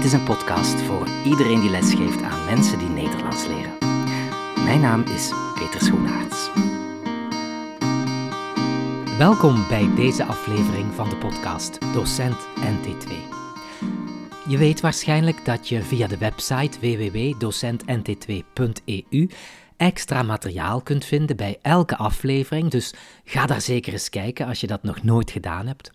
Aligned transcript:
Dit 0.00 0.12
is 0.12 0.18
een 0.18 0.24
podcast 0.24 0.80
voor 0.80 1.08
iedereen 1.24 1.60
die 1.60 1.70
lesgeeft 1.70 2.22
aan 2.22 2.44
mensen 2.44 2.78
die 2.78 2.88
Nederlands 2.88 3.46
leren. 3.46 3.72
Mijn 4.64 4.80
naam 4.80 5.02
is 5.02 5.32
Peter 5.54 5.80
Schoenaerts. 5.80 6.50
Welkom 9.18 9.68
bij 9.68 9.94
deze 9.94 10.24
aflevering 10.24 10.94
van 10.94 11.08
de 11.08 11.16
podcast 11.16 11.92
Docent 11.92 12.36
NT2. 12.56 13.12
Je 14.48 14.58
weet 14.58 14.80
waarschijnlijk 14.80 15.44
dat 15.44 15.68
je 15.68 15.82
via 15.82 16.06
de 16.06 16.18
website 16.18 16.80
www.docentnt2.eu 16.80 19.30
extra 19.76 20.22
materiaal 20.22 20.80
kunt 20.80 21.04
vinden 21.04 21.36
bij 21.36 21.58
elke 21.62 21.96
aflevering, 21.96 22.70
dus 22.70 22.94
ga 23.24 23.46
daar 23.46 23.60
zeker 23.60 23.92
eens 23.92 24.08
kijken 24.08 24.46
als 24.46 24.60
je 24.60 24.66
dat 24.66 24.82
nog 24.82 25.02
nooit 25.02 25.30
gedaan 25.30 25.66
hebt. 25.66 25.90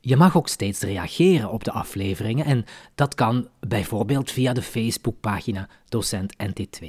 Je 0.00 0.16
mag 0.16 0.36
ook 0.36 0.48
steeds 0.48 0.80
reageren 0.80 1.50
op 1.50 1.64
de 1.64 1.72
afleveringen 1.72 2.44
en 2.44 2.64
dat 2.94 3.14
kan 3.14 3.48
bijvoorbeeld 3.60 4.30
via 4.30 4.52
de 4.52 4.62
Facebookpagina 4.62 5.68
Docent 5.88 6.34
NT2. 6.42 6.86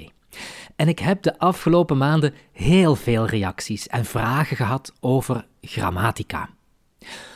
En 0.76 0.88
ik 0.88 1.00
heb 1.00 1.22
de 1.22 1.40
afgelopen 1.40 1.98
maanden 1.98 2.34
heel 2.52 2.96
veel 2.96 3.26
reacties 3.26 3.88
en 3.88 4.06
vragen 4.06 4.56
gehad 4.56 4.94
over 5.00 5.46
grammatica. 5.62 6.50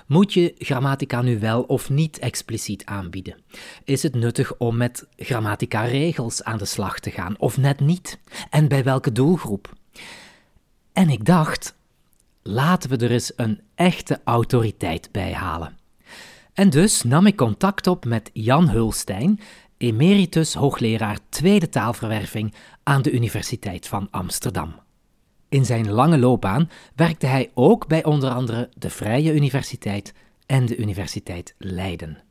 Moet 0.08 0.34
je 0.34 0.56
grammatica 0.58 1.22
nu 1.22 1.40
wel 1.40 1.62
of 1.62 1.90
niet 1.90 2.20
expliciet 2.20 2.86
aanbieden? 2.86 3.42
Is 3.84 4.04
het 4.04 4.16
nuttig 4.16 4.58
om 4.58 4.78
met 4.78 5.08
grammatica-regels 5.16 6.44
aan 6.44 6.58
de 6.58 6.66
slag 6.66 7.00
te 7.00 7.12
gaan 7.12 7.40
of 7.40 7.58
net 7.58 7.80
niet? 7.80 8.20
En 8.50 8.68
bij 8.68 8.84
welke 8.84 9.12
doelgroep? 9.12 9.74
En 10.94 11.10
ik 11.10 11.26
dacht, 11.26 11.76
laten 12.48 12.90
we 12.90 12.98
er 12.98 13.12
eens 13.12 13.32
een 13.36 13.62
echte 13.76 14.22
autoriteit 14.24 15.10
bij 15.12 15.34
halen. 15.34 15.78
En 16.54 16.70
dus 16.70 17.04
nam 17.04 17.26
ik 17.26 17.36
contact 17.36 17.88
op 17.88 18.06
met 18.06 18.30
Jan 18.34 18.70
Hulstein, 18.70 19.40
emeritus 19.78 20.54
hoogleraar 20.54 21.18
tweede 21.30 21.70
taalverwerving 21.70 22.54
aan 22.84 23.02
de 23.02 23.12
Universiteit 23.12 23.88
van 23.88 24.08
Amsterdam. 24.12 24.76
In 25.50 25.66
zijn 25.66 25.92
lange 25.92 26.18
loopbaan 26.18 26.70
werkte 26.96 27.26
hij 27.26 27.52
ook 27.54 27.88
bij 27.88 28.04
onder 28.04 28.30
andere 28.30 28.70
de 28.78 28.90
Vrije 28.90 29.34
Universiteit 29.34 30.14
en 30.46 30.66
de 30.66 30.78
Universiteit 30.78 31.56
Leiden. 31.58 32.24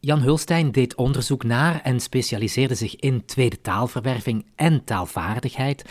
Jan 0.00 0.20
Hulstein 0.20 0.72
deed 0.72 0.94
onderzoek 0.94 1.44
naar 1.44 1.80
en 1.82 2.00
specialiseerde 2.00 2.74
zich 2.74 2.96
in 2.96 3.24
tweede 3.24 3.60
taalverwerving 3.60 4.46
en 4.54 4.84
taalvaardigheid. 4.84 5.84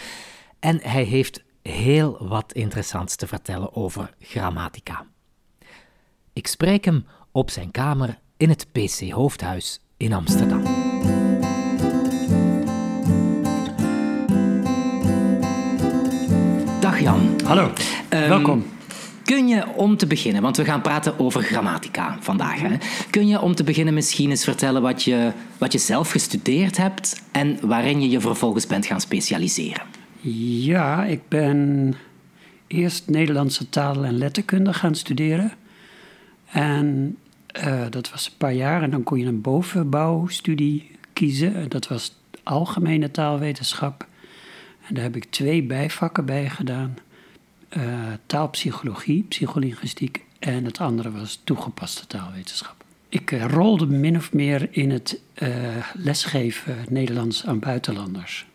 En 0.59 0.79
hij 0.81 1.03
heeft 1.03 1.43
heel 1.67 2.17
wat 2.19 2.53
interessants 2.53 3.15
te 3.15 3.27
vertellen 3.27 3.75
over 3.75 4.13
grammatica. 4.19 5.05
Ik 6.33 6.47
spreek 6.47 6.85
hem 6.85 7.05
op 7.31 7.49
zijn 7.49 7.71
kamer 7.71 8.19
in 8.37 8.49
het 8.49 8.67
PC 8.71 9.09
Hoofdhuis 9.11 9.81
in 9.97 10.13
Amsterdam. 10.13 10.63
Dag 16.79 16.99
Jan. 16.99 17.41
Hallo, 17.43 17.71
Ehm, 18.09 18.29
welkom. 18.29 18.65
Kun 19.23 19.47
je 19.47 19.67
om 19.75 19.97
te 19.97 20.07
beginnen, 20.07 20.41
want 20.41 20.57
we 20.57 20.65
gaan 20.65 20.81
praten 20.81 21.19
over 21.19 21.43
grammatica 21.43 22.17
vandaag. 22.19 22.59
Hè? 22.59 22.75
Kun 23.09 23.27
je 23.27 23.41
om 23.41 23.55
te 23.55 23.63
beginnen 23.63 23.93
misschien 23.93 24.29
eens 24.29 24.43
vertellen 24.43 24.81
wat 24.81 25.03
je, 25.03 25.31
wat 25.57 25.71
je 25.71 25.77
zelf 25.77 26.11
gestudeerd 26.11 26.77
hebt 26.77 27.21
en 27.31 27.57
waarin 27.61 28.01
je 28.01 28.09
je 28.09 28.19
vervolgens 28.19 28.67
bent 28.67 28.85
gaan 28.85 29.01
specialiseren? 29.01 29.96
Ja, 30.35 31.05
ik 31.05 31.21
ben 31.27 31.93
eerst 32.67 33.09
Nederlandse 33.09 33.69
taal 33.69 34.05
en 34.05 34.17
letterkunde 34.17 34.73
gaan 34.73 34.95
studeren. 34.95 35.51
En 36.51 37.17
eh, 37.47 37.85
dat 37.89 38.09
was 38.09 38.25
een 38.25 38.37
paar 38.37 38.53
jaar 38.53 38.83
en 38.83 38.89
dan 38.89 39.03
kon 39.03 39.19
je 39.19 39.25
een 39.25 39.41
bovenbouwstudie 39.41 40.91
kiezen. 41.13 41.55
En 41.55 41.69
Dat 41.69 41.87
was 41.87 42.15
algemene 42.43 43.11
taalwetenschap. 43.11 44.07
En 44.87 44.93
daar 44.93 45.03
heb 45.03 45.15
ik 45.15 45.25
twee 45.25 45.63
bijvakken 45.63 46.25
bij 46.25 46.49
gedaan. 46.49 46.97
Eh, 47.69 47.83
taalpsychologie, 48.25 49.23
psycholinguïstiek 49.23 50.25
en 50.39 50.65
het 50.65 50.79
andere 50.79 51.11
was 51.11 51.41
toegepaste 51.43 52.07
taalwetenschap. 52.07 52.75
Ik 53.09 53.31
eh, 53.31 53.45
rolde 53.45 53.85
min 53.85 54.17
of 54.17 54.33
meer 54.33 54.67
in 54.71 54.91
het 54.91 55.21
lesgeven 55.93 56.75
Nederlands 56.89 57.45
aan 57.45 57.59
buitenlanders. 57.59 58.45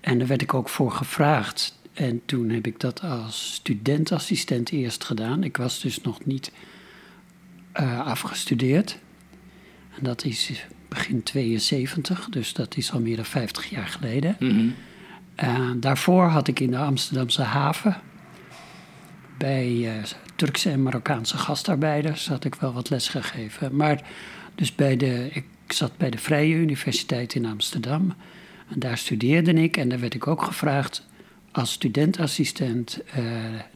En 0.00 0.18
daar 0.18 0.26
werd 0.26 0.42
ik 0.42 0.54
ook 0.54 0.68
voor 0.68 0.92
gevraagd. 0.92 1.78
En 1.92 2.22
toen 2.24 2.48
heb 2.48 2.66
ik 2.66 2.80
dat 2.80 3.02
als 3.02 3.54
studentassistent 3.54 4.70
eerst 4.70 5.04
gedaan. 5.04 5.44
Ik 5.44 5.56
was 5.56 5.80
dus 5.80 6.00
nog 6.00 6.24
niet 6.24 6.52
eh, 7.72 8.06
afgestudeerd. 8.06 8.98
En 9.96 10.04
dat 10.04 10.24
is 10.24 10.64
begin 10.88 11.22
72, 11.22 12.28
dus 12.30 12.52
dat 12.52 12.76
is 12.76 12.92
al 12.92 13.00
meer 13.00 13.16
dan 13.16 13.24
50 13.24 13.70
jaar 13.70 13.86
geleden. 13.86 14.36
Uh, 15.42 15.70
daarvoor 15.76 16.24
had 16.24 16.48
ik 16.48 16.60
in 16.60 16.70
de 16.70 16.78
Amsterdamse 16.78 17.42
haven 17.42 17.96
bij 19.38 19.68
uh, 19.68 19.92
Turkse 20.36 20.70
en 20.70 20.82
Marokkaanse 20.82 21.38
gastarbeiders 21.38 22.28
had 22.28 22.44
ik 22.44 22.54
wel 22.54 22.72
wat 22.72 22.90
les 22.90 23.08
gegeven. 23.08 23.76
Maar 23.76 24.02
dus 24.54 24.74
bij 24.74 24.96
de, 24.96 25.28
ik 25.32 25.44
zat 25.66 25.96
bij 25.96 26.10
de 26.10 26.18
Vrije 26.18 26.54
Universiteit 26.54 27.34
in 27.34 27.46
Amsterdam. 27.46 28.14
Daar 28.74 28.98
studeerde 28.98 29.52
ik 29.52 29.76
en 29.76 29.88
daar 29.88 30.00
werd 30.00 30.14
ik 30.14 30.26
ook 30.26 30.42
gevraagd 30.42 31.06
als 31.52 31.72
studentassistent 31.72 33.00
uh, 33.18 33.24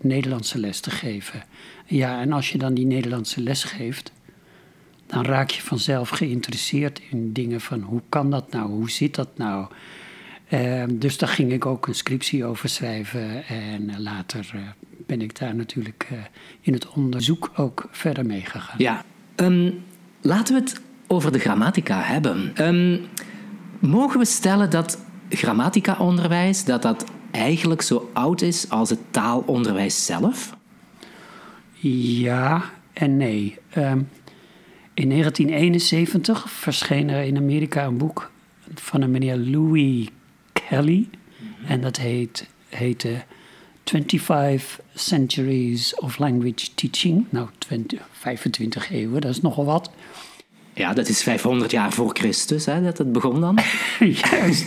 Nederlandse 0.01 0.59
les 0.59 0.81
te 0.81 0.91
geven. 0.91 1.43
Ja, 1.87 2.21
en 2.21 2.33
als 2.33 2.51
je 2.51 2.59
dan 2.59 2.75
die 2.75 2.87
Nederlandse 2.87 3.41
les 3.41 3.65
geeft, 3.65 4.13
dan 5.07 5.25
raak 5.25 5.51
je 5.51 5.63
vanzelf 5.63 6.09
geïnteresseerd 6.09 7.01
in 7.11 7.33
dingen 7.33 7.61
van 7.61 7.81
hoe 7.81 8.03
kan 8.09 8.31
dat 8.31 8.51
nou, 8.51 8.71
hoe 8.71 8.91
zit 8.91 9.15
dat 9.15 9.29
nou. 9.37 9.67
Uh, 10.51 10.85
dus 10.91 11.19
daar 11.19 11.29
ging 11.29 11.53
ik 11.53 11.67
ook 11.67 11.87
een 11.87 11.95
scriptie 11.95 12.45
over 12.45 12.69
schrijven 12.69 13.47
en 13.47 14.03
later 14.03 14.51
uh, 14.55 14.61
ben 15.07 15.21
ik 15.21 15.39
daar 15.39 15.55
natuurlijk 15.55 16.09
in 16.61 16.73
het 16.73 16.89
onderzoek 16.89 17.51
ook 17.57 17.89
verder 17.91 18.27
mee 18.27 18.41
gegaan. 18.41 18.79
Ja, 18.79 19.05
um, 19.37 19.85
laten 20.21 20.55
we 20.55 20.61
het 20.61 20.81
over 21.07 21.33
de 21.33 21.39
grammatica 21.39 22.01
hebben. 22.03 22.53
Um, 22.67 23.07
mogen 23.87 24.19
we 24.19 24.25
stellen 24.25 24.71
dat 24.71 24.99
grammatica-onderwijs 25.29 26.65
dat 26.65 26.83
dat 26.83 27.05
eigenlijk 27.31 27.83
zo 27.83 28.11
oud 28.13 28.43
is 28.43 28.71
als 28.71 28.91
het 28.91 28.99
taalonderwijs 29.11 30.07
zelf? 30.07 30.57
Ja 31.81 32.65
en 32.93 33.17
nee. 33.17 33.59
Um, 33.77 34.09
in 34.95 35.09
1971 35.09 36.51
verscheen 36.51 37.11
er 37.11 37.23
in 37.23 37.37
Amerika 37.37 37.85
een 37.85 37.97
boek 37.97 38.31
van 38.75 39.03
een 39.03 39.11
meneer 39.11 39.37
Louis 39.37 40.09
Kelly. 40.53 41.09
En 41.67 41.81
dat 41.81 41.97
heet, 41.97 42.49
heette 42.69 43.25
25 43.85 44.81
Centuries 44.95 45.95
of 45.95 46.19
Language 46.19 46.75
Teaching. 46.75 47.27
Nou, 47.31 47.49
20, 47.59 48.09
25 48.13 48.91
eeuwen, 48.91 49.21
dat 49.21 49.31
is 49.31 49.41
nogal 49.41 49.65
wat. 49.65 49.91
Ja, 50.75 50.93
dat 50.93 51.09
is 51.09 51.23
500 51.23 51.71
jaar 51.71 51.93
voor 51.93 52.11
Christus 52.13 52.67
hè, 52.67 52.83
dat 52.83 52.99
het 52.99 53.13
begon 53.13 53.41
dan. 53.41 53.59
Juist. 54.31 54.67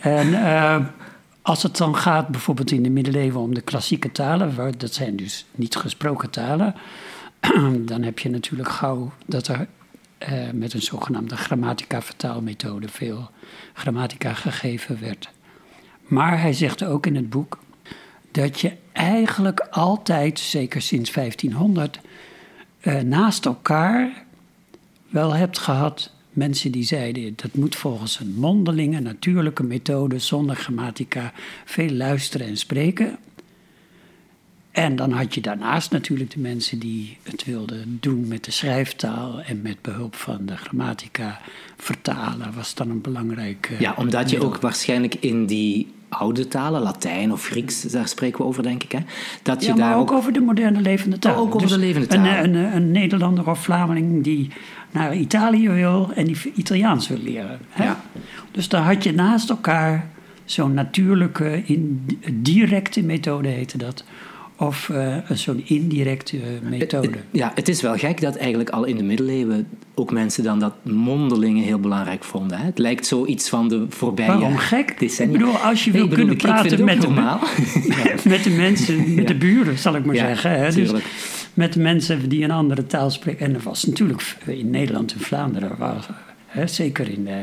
en 0.00 0.28
uh, 0.28 0.86
als 1.42 1.62
het 1.62 1.76
dan 1.76 1.96
gaat 1.96 2.28
bijvoorbeeld 2.28 2.70
in 2.70 2.82
de 2.82 2.90
middeleeuwen 2.90 3.40
om 3.40 3.54
de 3.54 3.60
klassieke 3.60 4.12
talen, 4.12 4.74
dat 4.78 4.94
zijn 4.94 5.16
dus 5.16 5.46
niet 5.54 5.76
gesproken 5.76 6.30
talen, 6.30 6.74
dan 7.90 8.02
heb 8.02 8.18
je 8.18 8.30
natuurlijk 8.30 8.68
gauw 8.68 9.12
dat 9.26 9.48
er 9.48 9.66
uh, 10.28 10.50
met 10.52 10.72
een 10.72 10.82
zogenaamde 10.82 11.36
grammatica-vertaalmethode 11.36 12.88
veel 12.88 13.30
grammatica 13.72 14.34
gegeven 14.34 15.00
werd. 15.00 15.30
Maar 16.02 16.40
hij 16.40 16.52
zegt 16.52 16.84
ook 16.84 17.06
in 17.06 17.16
het 17.16 17.30
boek 17.30 17.58
dat 18.30 18.60
je 18.60 18.72
eigenlijk 18.92 19.60
altijd, 19.60 20.38
zeker 20.38 20.82
sinds 20.82 21.12
1500, 21.12 22.00
uh, 22.82 23.00
naast 23.00 23.46
elkaar 23.46 24.23
wel 25.14 25.34
hebt 25.34 25.58
gehad 25.58 26.10
mensen 26.30 26.72
die 26.72 26.84
zeiden 26.84 27.32
dat 27.36 27.54
moet 27.54 27.76
volgens 27.76 28.20
een 28.20 28.34
mondelinge, 28.34 29.00
natuurlijke 29.00 29.62
methode 29.62 30.18
zonder 30.18 30.56
grammatica 30.56 31.32
veel 31.64 31.90
luisteren 31.90 32.46
en 32.46 32.56
spreken. 32.56 33.18
En 34.70 34.96
dan 34.96 35.12
had 35.12 35.34
je 35.34 35.40
daarnaast 35.40 35.90
natuurlijk 35.90 36.30
de 36.30 36.40
mensen 36.40 36.78
die 36.78 37.18
het 37.22 37.44
wilden 37.44 37.98
doen 38.00 38.28
met 38.28 38.44
de 38.44 38.50
schrijftaal 38.50 39.40
en 39.40 39.62
met 39.62 39.82
behulp 39.82 40.14
van 40.14 40.46
de 40.46 40.56
grammatica 40.56 41.40
vertalen, 41.76 42.54
was 42.54 42.74
dan 42.74 42.90
een 42.90 43.00
belangrijk. 43.00 43.76
Ja, 43.78 43.94
omdat 43.96 44.30
je 44.30 44.42
ook 44.42 44.56
waarschijnlijk 44.56 45.14
in 45.14 45.46
die 45.46 45.92
oude 46.18 46.48
talen, 46.48 46.82
Latijn 46.82 47.32
of 47.32 47.44
Grieks, 47.44 47.82
daar 47.82 48.08
spreken 48.08 48.38
we 48.38 48.44
over, 48.44 48.62
denk 48.62 48.82
ik. 48.82 48.92
Hè? 48.92 48.98
Dat 49.42 49.60
je 49.60 49.68
ja, 49.68 49.74
daar 49.74 49.88
maar 49.88 49.98
ook, 49.98 50.10
ook 50.10 50.16
over 50.16 50.32
de 50.32 50.40
moderne 50.40 50.80
levende 50.80 51.18
taal. 51.18 51.36
Ook 51.36 51.54
over 51.54 51.60
dus 51.60 51.70
de 51.70 51.78
levende 51.78 52.06
taal. 52.06 52.24
Een, 52.24 52.54
een, 52.54 52.76
een, 52.76 52.90
Nederlander 52.90 53.50
of 53.50 53.62
Vlaming 53.62 54.24
die 54.24 54.50
naar 54.90 55.16
Italië 55.16 55.68
wil 55.68 56.10
en 56.14 56.24
die 56.24 56.52
Italiaans 56.54 57.08
wil 57.08 57.18
leren. 57.22 57.58
Hè? 57.68 57.84
Ja. 57.84 58.00
Dus 58.50 58.68
dan 58.68 58.82
had 58.82 59.04
je 59.04 59.12
naast 59.12 59.50
elkaar 59.50 60.10
zo'n 60.44 60.74
natuurlijke, 60.74 61.62
in, 61.64 62.06
directe 62.32 63.02
methode 63.02 63.48
heette 63.48 63.78
dat, 63.78 64.04
of 64.56 64.88
uh, 64.92 65.16
zo'n 65.30 65.62
indirecte 65.64 66.36
methode. 66.62 67.08
Het, 67.08 67.18
ja, 67.30 67.52
het 67.54 67.68
is 67.68 67.82
wel 67.82 67.96
gek 67.96 68.20
dat 68.20 68.36
eigenlijk 68.36 68.70
al 68.70 68.84
in 68.84 68.96
de 68.96 69.02
middeleeuwen 69.02 69.68
ook 69.94 70.12
mensen 70.12 70.44
dan 70.44 70.58
dat 70.58 70.72
mondelingen 70.82 71.64
heel 71.64 71.78
belangrijk 71.78 72.24
vonden. 72.24 72.58
Hè? 72.58 72.64
Het 72.64 72.78
lijkt 72.78 73.06
zoiets 73.06 73.48
van 73.48 73.68
de 73.68 73.86
voorbije 73.88 74.28
Waarom 74.28 74.56
gek? 74.56 74.98
Decennia. 74.98 75.34
Ik 75.34 75.40
bedoel, 75.40 75.56
als 75.56 75.84
je 75.84 75.90
wil 75.90 76.08
kunnen 76.08 76.36
praten 76.36 76.84
met 76.84 77.00
de, 77.00 77.08
met 78.28 78.44
de 78.44 78.50
mensen, 78.50 79.14
met 79.14 79.28
de 79.28 79.34
buren, 79.34 79.78
zal 79.78 79.96
ik 79.96 80.04
maar 80.04 80.16
zeggen. 80.16 80.50
Hè? 80.50 80.72
Dus 80.72 80.90
met 81.54 81.72
de 81.72 81.80
mensen 81.80 82.28
die 82.28 82.44
een 82.44 82.50
andere 82.50 82.86
taal 82.86 83.10
spreken. 83.10 83.46
En 83.46 83.54
er 83.54 83.62
was 83.62 83.84
natuurlijk 83.84 84.36
in 84.46 84.70
Nederland 84.70 85.12
en 85.12 85.20
Vlaanderen, 85.20 85.76
was, 85.78 86.08
hè, 86.46 86.66
zeker 86.66 87.08
in 87.08 87.24
de 87.24 87.42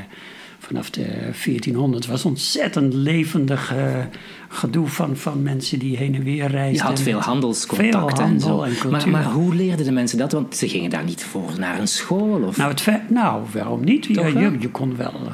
vanaf 0.72 0.90
de 0.90 1.06
1400 1.44 2.06
was 2.06 2.26
ontzettend 2.26 2.94
levendig 2.94 3.74
uh, 3.74 4.06
gedoe 4.50 4.88
van, 4.88 5.18
van 5.18 5.42
mensen 5.42 5.80
die 5.80 5.98
heen 5.98 6.16
en 6.16 6.24
weer 6.24 6.48
reisden. 6.48 6.86
Je 6.86 6.92
had 6.92 7.02
veel 7.02 7.20
handelscontacten. 7.20 8.00
Veel 8.00 8.10
handel 8.10 8.66
en, 8.66 8.76
zo. 8.76 8.90
Maar, 8.90 9.10
maar, 9.10 9.24
hoe 9.24 9.56
leerden 9.56 9.86
de 9.86 9.92
mensen 9.92 10.18
dat? 10.18 10.32
Want 10.32 10.56
ze 10.56 10.70
gingen 10.70 10.90
daar 10.90 11.04
niet 11.04 11.24
voor 11.24 11.52
naar 11.60 11.80
een 11.80 11.88
school? 11.88 12.42
Of? 12.42 12.58
Nou, 12.58 12.70
het, 12.70 13.10
nou 13.10 13.44
waarom 13.54 13.84
niet? 13.84 14.06
Ja, 14.06 14.28
je, 14.28 14.56
je, 14.60 14.70
kon 14.70 14.96
wel... 14.96 15.14
Uh, 15.24 15.32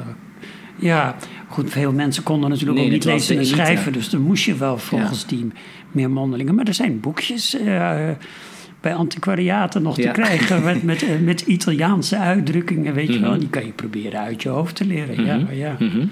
ja, 0.76 1.16
goed, 1.48 1.70
veel 1.70 1.92
mensen 1.92 2.22
konden 2.22 2.50
natuurlijk 2.50 2.78
ook 2.78 2.90
niet 2.90 3.04
lezen 3.04 3.38
en 3.38 3.46
schrijven. 3.46 3.92
Dus 3.92 4.10
dan 4.10 4.20
moest 4.20 4.44
je 4.44 4.54
wel 4.54 4.78
volgens 4.78 5.20
ja. 5.20 5.36
die 5.36 5.52
meer 5.92 6.10
mondelingen. 6.10 6.54
Maar 6.54 6.66
er 6.66 6.74
zijn 6.74 7.00
boekjes... 7.00 7.60
Uh, 7.60 8.08
bij 8.80 8.94
antiquariaten 8.94 9.82
nog 9.82 9.94
te 9.94 10.10
krijgen. 10.10 10.64
Met, 10.64 10.82
met, 10.82 11.02
eh, 11.02 11.18
met, 11.30 11.40
Italiaanse 11.40 12.16
uitdrukkingen, 12.16 12.94
weet 12.94 13.12
je 13.12 13.20
wel. 13.20 13.30
Mhm. 13.30 13.38
Die 13.38 13.48
kan 13.48 13.66
je 13.66 13.72
proberen 13.72 14.20
uit 14.20 14.42
je 14.42 14.48
hoofd 14.48 14.76
te 14.76 14.84
leren. 14.84 15.24
Ja, 15.24 15.36
mhm. 15.36 15.54
ja. 15.54 15.76
Mhm. 15.78 16.06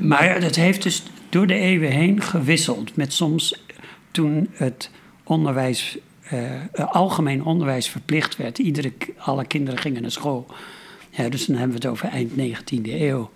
Maar 0.00 0.42
het 0.42 0.56
heeft 0.56 0.82
dus 0.82 1.02
door 1.28 1.46
de 1.46 1.54
eeuwen 1.54 1.90
heen 1.90 2.22
gewisseld. 2.22 2.96
Met 2.96 3.12
soms 3.12 3.64
toen 4.10 4.48
het 4.52 4.90
onderwijs, 5.24 5.98
uh, 6.32 6.86
algemeen 6.92 7.44
onderwijs 7.44 7.88
verplicht 7.88 8.36
werd. 8.36 8.58
Iedere, 8.58 8.92
alle 9.16 9.46
kinderen 9.46 9.80
gingen 9.80 10.02
naar 10.02 10.10
school. 10.10 10.46
Ja, 11.10 11.28
dus 11.28 11.46
dan 11.46 11.56
hebben 11.56 11.80
we 11.80 11.82
het 11.82 11.92
over 11.92 12.08
eind 12.08 12.30
19e 12.30 12.92
eeuw. 12.92 13.30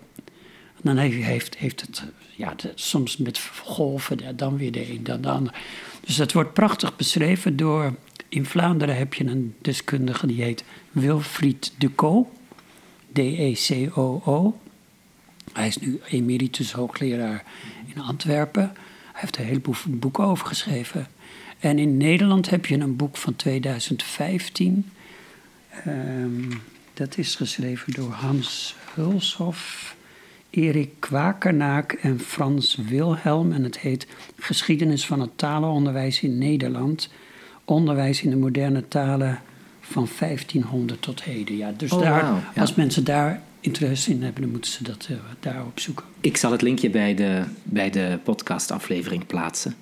Dan 0.81 0.97
heeft, 0.97 1.57
heeft 1.57 1.81
het 1.81 2.03
ja, 2.35 2.55
soms 2.75 3.17
met 3.17 3.39
golven, 3.63 4.17
dan 4.35 4.57
weer 4.57 4.71
de 4.71 4.89
een, 4.89 5.03
dan 5.03 5.21
de 5.21 5.29
ander. 5.29 5.53
Dus 6.05 6.15
dat 6.15 6.31
wordt 6.31 6.53
prachtig 6.53 6.95
beschreven 6.95 7.55
door 7.55 7.95
Vlaanderen 8.39 8.97
heb 8.97 9.13
je 9.13 9.25
een 9.25 9.55
deskundige 9.61 10.27
die 10.27 10.43
heet 10.43 10.63
Wilfried 10.91 11.73
de 11.77 11.95
Co. 11.95 12.31
D-E-C-O-O. 13.13 14.59
Hij 15.53 15.67
is 15.67 15.77
nu 15.77 15.99
emeritus 16.09 16.71
hoogleraar 16.71 17.43
in 17.95 18.01
Antwerpen. 18.01 18.71
Hij 19.11 19.21
heeft 19.21 19.37
een 19.37 19.45
heleboel 19.45 19.75
boeken 19.87 20.23
over 20.23 20.47
geschreven. 20.47 21.07
En 21.59 21.79
in 21.79 21.97
Nederland 21.97 22.49
heb 22.49 22.65
je 22.65 22.77
een 22.77 22.95
boek 22.95 23.17
van 23.17 23.35
2015. 23.35 24.91
Ehm, 25.85 26.51
dat 26.93 27.17
is 27.17 27.35
geschreven 27.35 27.93
door 27.93 28.11
Hans 28.11 28.75
Hulshoff, 28.93 29.95
Erik 30.49 30.89
Kwakernaak 30.99 31.91
en 31.91 32.19
Frans 32.19 32.75
Wilhelm. 32.75 33.51
En 33.51 33.63
het 33.63 33.79
heet 33.79 34.07
Geschiedenis 34.39 35.05
van 35.05 35.19
het 35.19 35.37
talenonderwijs 35.37 36.21
in 36.21 36.37
Nederland 36.37 37.09
onderwijs 37.65 38.21
in 38.21 38.29
de 38.29 38.35
moderne 38.35 38.87
talen 38.87 39.39
van 39.81 40.07
1500 40.19 41.01
tot 41.01 41.23
heden. 41.23 41.57
Ja, 41.57 41.73
dus 41.77 41.91
oh, 41.91 42.01
daar, 42.01 42.51
als 42.55 42.75
mensen 42.75 43.03
daar 43.03 43.41
interesse 43.59 44.11
in 44.11 44.23
hebben, 44.23 44.41
dan 44.41 44.51
moeten 44.51 44.71
ze 44.71 44.83
dat 44.83 45.07
uh, 45.11 45.17
daar 45.39 45.65
opzoeken. 45.65 46.05
Ik 46.21 46.37
zal 46.37 46.51
het 46.51 46.61
linkje 46.61 46.89
bij 46.89 47.15
de, 47.15 47.43
bij 47.63 47.89
de 47.89 48.19
podcastaflevering 48.23 49.25
plaatsen. 49.25 49.75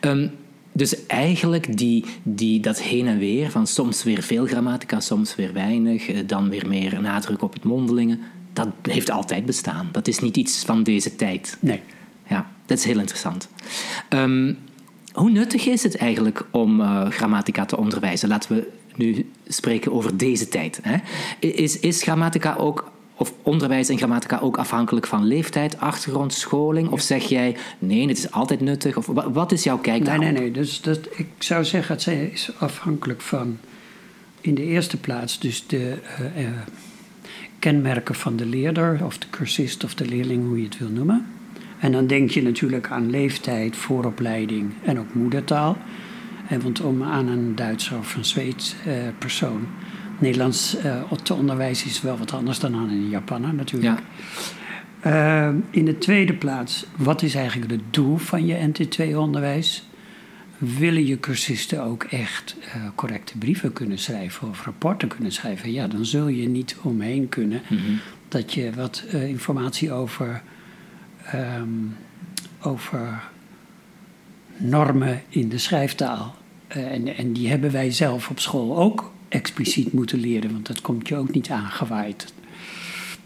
Um, 0.00 0.30
dus 0.72 1.06
eigenlijk 1.06 1.76
die, 1.76 2.04
die, 2.22 2.60
dat 2.60 2.80
heen 2.80 3.06
en 3.06 3.18
weer, 3.18 3.50
van 3.50 3.66
soms 3.66 4.02
weer 4.02 4.22
veel 4.22 4.46
grammatica, 4.46 5.00
soms 5.00 5.34
weer 5.34 5.52
weinig, 5.52 6.08
eh, 6.08 6.18
dan 6.26 6.48
weer 6.48 6.68
meer 6.68 7.00
nadruk 7.00 7.42
op 7.42 7.52
het 7.52 7.64
mondelingen, 7.64 8.20
dat 8.52 8.68
heeft 8.82 9.10
altijd 9.10 9.46
bestaan. 9.46 9.88
Dat 9.92 10.08
is 10.08 10.18
niet 10.18 10.36
iets 10.36 10.64
van 10.64 10.82
deze 10.82 11.16
tijd. 11.16 11.56
Nee. 11.60 11.80
Ja, 12.28 12.50
dat 12.66 12.78
is 12.78 12.84
heel 12.84 12.98
interessant. 12.98 13.48
Um, 14.08 14.58
hoe 15.16 15.30
nuttig 15.30 15.66
is 15.66 15.82
het 15.82 15.96
eigenlijk 15.96 16.44
om 16.50 16.80
uh, 16.80 17.06
grammatica 17.10 17.64
te 17.64 17.76
onderwijzen? 17.76 18.28
Laten 18.28 18.56
we 18.56 18.68
nu 18.94 19.30
spreken 19.46 19.92
over 19.92 20.16
deze 20.16 20.48
tijd. 20.48 20.80
Hè? 20.82 20.96
Is, 21.38 21.78
is 21.78 22.02
grammatica 22.02 22.54
ook, 22.54 22.90
of 23.16 23.32
onderwijs 23.42 23.90
in 23.90 23.98
grammatica 23.98 24.38
ook 24.38 24.58
afhankelijk 24.58 25.06
van 25.06 25.24
leeftijd, 25.24 25.80
achtergrond, 25.80 26.32
scholing? 26.32 26.88
Of 26.88 27.00
zeg 27.00 27.24
jij, 27.24 27.56
nee, 27.78 28.08
het 28.08 28.18
is 28.18 28.30
altijd 28.30 28.60
nuttig? 28.60 28.96
Of 28.96 29.06
wat 29.32 29.52
is 29.52 29.62
jouw 29.62 29.78
kijk 29.78 30.04
daarop? 30.04 30.24
Nee, 30.24 30.32
nee, 30.32 30.40
nee. 30.40 30.50
Dus 30.50 30.80
dat, 30.80 31.08
ik 31.16 31.28
zou 31.38 31.64
zeggen, 31.64 31.94
het 31.94 32.06
is 32.32 32.50
afhankelijk 32.58 33.20
van 33.20 33.58
in 34.40 34.54
de 34.54 34.62
eerste 34.62 34.96
plaats 34.96 35.38
dus 35.38 35.66
de 35.66 35.98
uh, 36.36 36.44
uh, 36.44 36.48
kenmerken 37.58 38.14
van 38.14 38.36
de 38.36 38.46
leerder, 38.46 39.00
of 39.04 39.18
de 39.18 39.26
cursist 39.30 39.84
of 39.84 39.94
de 39.94 40.06
leerling, 40.06 40.46
hoe 40.46 40.58
je 40.58 40.64
het 40.64 40.78
wil 40.78 40.88
noemen. 40.88 41.26
En 41.78 41.92
dan 41.92 42.06
denk 42.06 42.30
je 42.30 42.42
natuurlijk 42.42 42.90
aan 42.90 43.10
leeftijd, 43.10 43.76
vooropleiding 43.76 44.72
en 44.84 44.98
ook 44.98 45.14
moedertaal. 45.14 45.76
En 46.48 46.62
want 46.62 46.80
om 46.80 47.02
aan 47.02 47.28
een 47.28 47.54
Duitser 47.54 47.98
of 47.98 48.14
een 48.14 48.24
Zweeds 48.24 48.76
eh, 48.86 48.92
persoon 49.18 49.66
Nederlands 50.18 50.76
uh, 50.84 51.12
te 51.12 51.34
onderwijzen 51.34 51.88
is 51.88 52.02
wel 52.02 52.18
wat 52.18 52.32
anders 52.32 52.58
dan 52.58 52.74
aan 52.74 52.88
een 52.88 53.08
Japaner 53.08 53.54
natuurlijk. 53.54 54.00
Ja. 55.02 55.48
Uh, 55.48 55.54
in 55.70 55.84
de 55.84 55.98
tweede 55.98 56.34
plaats, 56.34 56.86
wat 56.96 57.22
is 57.22 57.34
eigenlijk 57.34 57.70
het 57.70 57.82
doel 57.90 58.16
van 58.16 58.46
je 58.46 58.72
NT2-onderwijs? 58.72 59.88
Willen 60.58 61.06
je 61.06 61.20
cursisten 61.20 61.82
ook 61.82 62.04
echt 62.04 62.56
uh, 62.76 62.82
correcte 62.94 63.38
brieven 63.38 63.72
kunnen 63.72 63.98
schrijven 63.98 64.48
of 64.48 64.64
rapporten 64.64 65.08
kunnen 65.08 65.32
schrijven? 65.32 65.72
Ja, 65.72 65.86
dan 65.86 66.04
zul 66.04 66.28
je 66.28 66.48
niet 66.48 66.76
omheen 66.82 67.28
kunnen 67.28 67.62
mm 67.68 67.78
-hmm. 67.78 67.98
dat 68.28 68.54
je 68.54 68.70
wat 68.74 69.04
informatie 69.12 69.92
over 69.92 70.42
um, 71.34 71.96
over 72.60 73.22
normen 74.56 75.22
in 75.28 75.48
de 75.48 75.58
schrijftaal. 75.58 76.34
Uh, 76.76 76.92
en, 76.92 77.16
en 77.16 77.32
die 77.32 77.48
hebben 77.48 77.72
wij 77.72 77.90
zelf 77.90 78.30
op 78.30 78.40
school 78.40 78.76
ook 78.76 79.12
expliciet 79.28 79.92
moeten 79.92 80.18
leren, 80.18 80.52
want 80.52 80.66
dat 80.66 80.80
komt 80.80 81.08
je 81.08 81.16
ook 81.16 81.32
niet 81.32 81.50
aangewaaid. 81.50 82.32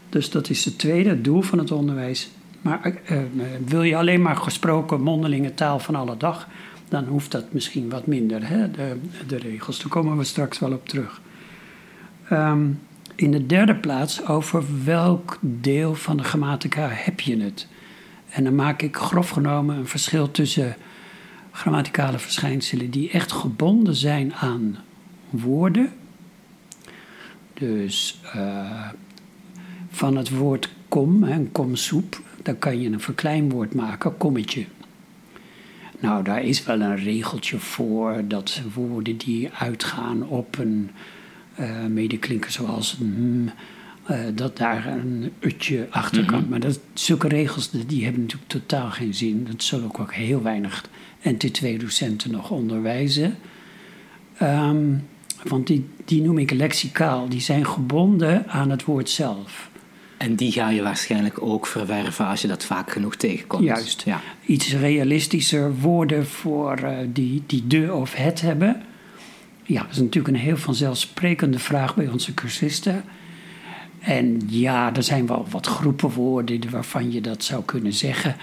Dus 0.09 0.31
dat 0.31 0.51
is 0.51 0.65
het 0.65 0.79
tweede 0.79 1.21
doel 1.21 1.43
van 1.43 1.59
het 1.59 1.71
onderwijs. 1.71 2.31
Maar 2.61 2.93
uh, 3.11 3.19
wil 3.67 3.83
je 3.83 3.97
alleen 3.97 4.23
maar 4.23 4.37
gesproken 4.37 5.03
mondelinge 5.03 5.55
taal 5.55 5.79
van 5.79 5.95
alle 5.95 6.17
dag, 6.17 6.49
dan 6.89 7.05
hoeft 7.05 7.31
dat 7.31 7.53
misschien 7.53 7.91
wat 7.91 8.07
minder, 8.07 8.49
hè, 8.49 8.71
de, 8.71 8.97
de 9.27 9.37
regels. 9.39 9.79
Daar 9.79 9.89
komen 9.89 10.17
we 10.17 10.25
straks 10.25 10.59
wel 10.59 10.73
op 10.73 10.89
terug. 10.89 11.21
Um, 12.33 12.81
in 13.15 13.31
de 13.31 13.47
derde 13.47 13.75
plaats, 13.75 14.27
over 14.27 14.65
welk 14.85 15.39
deel 15.41 15.95
van 15.95 16.17
de 16.17 16.23
grammatica 16.23 16.89
heb 16.91 17.21
je 17.21 17.37
het? 17.37 17.67
En 18.31 18.45
dan 18.45 18.55
maak 18.55 18.83
ik 18.83 18.97
grof 18.97 19.29
genomen 19.29 19.77
een 19.77 19.87
verschil 19.87 20.31
tussen 20.31 20.77
grammaticale 21.53 22.19
verschijnselen 22.19 22.91
die 22.91 23.11
echt 23.11 23.33
gebonden 23.33 23.95
zijn 23.95 24.35
aan 24.35 24.77
woorden. 25.31 25.93
Dus 27.55 28.21
uh, 28.37 28.89
van 29.91 30.17
het 30.17 30.31
woord 30.31 30.71
kom, 30.89 31.23
een 31.23 31.53
komsoep, 31.53 32.21
daar 32.43 32.55
kan 32.55 32.81
je 32.81 32.89
een 32.89 33.01
verkleinwoord 33.01 33.75
maken, 33.75 34.17
kommetje. 34.17 34.67
Nou, 36.01 36.25
daar 36.25 36.43
is 36.43 36.65
wel 36.65 36.81
een 36.81 36.97
regeltje 36.97 37.59
voor 37.59 38.23
dat 38.29 38.63
woorden 38.75 39.17
die 39.17 39.51
uitgaan 39.59 40.29
op 40.29 40.59
een 40.59 40.91
uh, 41.61 41.85
medeklinker 41.87 42.51
zoals 42.51 42.97
mm, 42.97 43.51
uh, 44.11 44.19
dat 44.35 44.57
daar 44.57 44.87
een 44.87 45.33
utje 45.41 45.87
achter 45.91 46.25
kan. 46.25 46.41
Mhm. 46.41 46.49
Maar 46.49 46.61
dat, 46.61 46.81
zulke 46.95 47.29
regels 47.29 47.71
die 47.71 48.05
hebben 48.05 48.23
natuurlijk 48.23 48.51
totaal 48.51 48.91
geen 48.91 49.15
zin. 49.15 49.47
Dat 49.51 49.63
zullen 49.63 49.85
ook, 49.85 49.99
ook 49.99 50.15
heel 50.15 50.43
weinig 50.43 50.85
NT2-docenten 51.23 52.31
nog 52.31 52.51
onderwijzen. 52.51 53.37
Um, 54.43 55.07
want 55.43 55.67
die, 55.67 55.89
die 56.05 56.23
noem 56.23 56.39
ik 56.39 56.51
lexicaal. 56.51 57.29
Die 57.29 57.41
zijn 57.41 57.67
gebonden 57.67 58.49
aan 58.49 58.71
het 58.71 58.85
woord 58.85 59.11
zelf. 59.11 59.71
En 60.17 60.35
die 60.35 60.53
ga 60.53 60.71
je 60.71 60.83
waarschijnlijk 60.83 61.43
ook 61.43 61.67
verwerven 61.67 62.27
als 62.27 62.43
je 62.43 62.49
dat 62.49 62.65
vaak 62.65 62.91
genoeg 62.91 63.17
tegenkomt. 63.17 63.65
Juist. 63.65 64.03
Ja. 64.05 64.21
Iets 64.47 64.73
realistischer 64.73 65.75
woorden 65.75 66.27
voor 66.27 66.81
uh, 66.83 66.99
die, 67.07 67.43
die 67.47 67.67
de 67.67 67.93
of 67.93 68.15
het 68.15 68.41
hebben. 68.41 68.83
Ja, 69.63 69.83
dat 69.83 69.91
is 69.91 69.99
natuurlijk 69.99 70.35
een 70.35 70.43
heel 70.43 70.57
vanzelfsprekende 70.57 71.59
vraag 71.59 71.95
bij 71.95 72.09
onze 72.09 72.35
cursisten. 72.35 73.05
En 74.01 74.43
ja, 74.47 74.95
er 74.95 75.03
zijn 75.03 75.27
wel 75.27 75.47
wat 75.51 75.67
groepenwoorden 75.67 76.71
waarvan 76.71 77.13
je 77.13 77.21
dat 77.21 77.45
zou 77.45 77.65
kunnen 77.65 77.93
zeggen. 77.93 78.37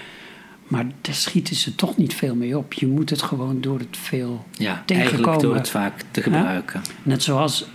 Maar 0.68 0.86
daar 1.00 1.14
schieten 1.14 1.56
ze 1.56 1.74
toch 1.74 1.96
niet 1.96 2.14
veel 2.14 2.34
mee 2.34 2.58
op. 2.58 2.72
Je 2.72 2.86
moet 2.86 3.10
het 3.10 3.22
gewoon 3.22 3.60
door 3.60 3.78
het 3.78 3.96
veel 3.96 4.44
ja, 4.50 4.82
tegenkomen. 4.86 5.40
door 5.42 5.54
het 5.54 5.70
vaak 5.70 6.04
te 6.10 6.22
gebruiken. 6.22 6.82
Net 7.02 7.22
zoals 7.22 7.66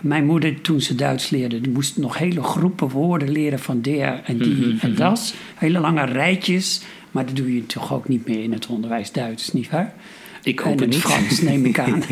mijn 0.00 0.26
moeder 0.26 0.60
toen 0.60 0.80
ze 0.80 0.94
Duits 0.94 1.30
leerde. 1.30 1.60
Die 1.60 1.72
moest 1.72 1.96
nog 1.96 2.18
hele 2.18 2.42
groepen 2.42 2.88
woorden 2.88 3.30
leren 3.30 3.58
van 3.58 3.80
der 3.80 4.20
en 4.24 4.38
die 4.38 4.54
mhm, 4.54 4.78
en 4.80 4.90
mhm. 4.90 4.98
das. 4.98 5.34
Hele 5.54 5.78
lange 5.78 6.04
rijtjes. 6.04 6.82
Maar 7.10 7.26
dat 7.26 7.36
doe 7.36 7.54
je 7.54 7.66
toch 7.66 7.92
ook 7.92 8.08
niet 8.08 8.26
meer 8.26 8.42
in 8.42 8.52
het 8.52 8.66
onderwijs 8.66 9.12
Duits, 9.12 9.52
niet 9.52 9.70
waar? 9.70 9.94
Ik 10.42 10.58
hoop 10.58 10.80
en 10.80 10.84
het 10.90 10.94
het 10.94 11.04
niet. 11.04 11.12
Frans, 11.12 11.40
neem 11.40 11.64
ik 11.64 11.78
aan. 11.78 12.02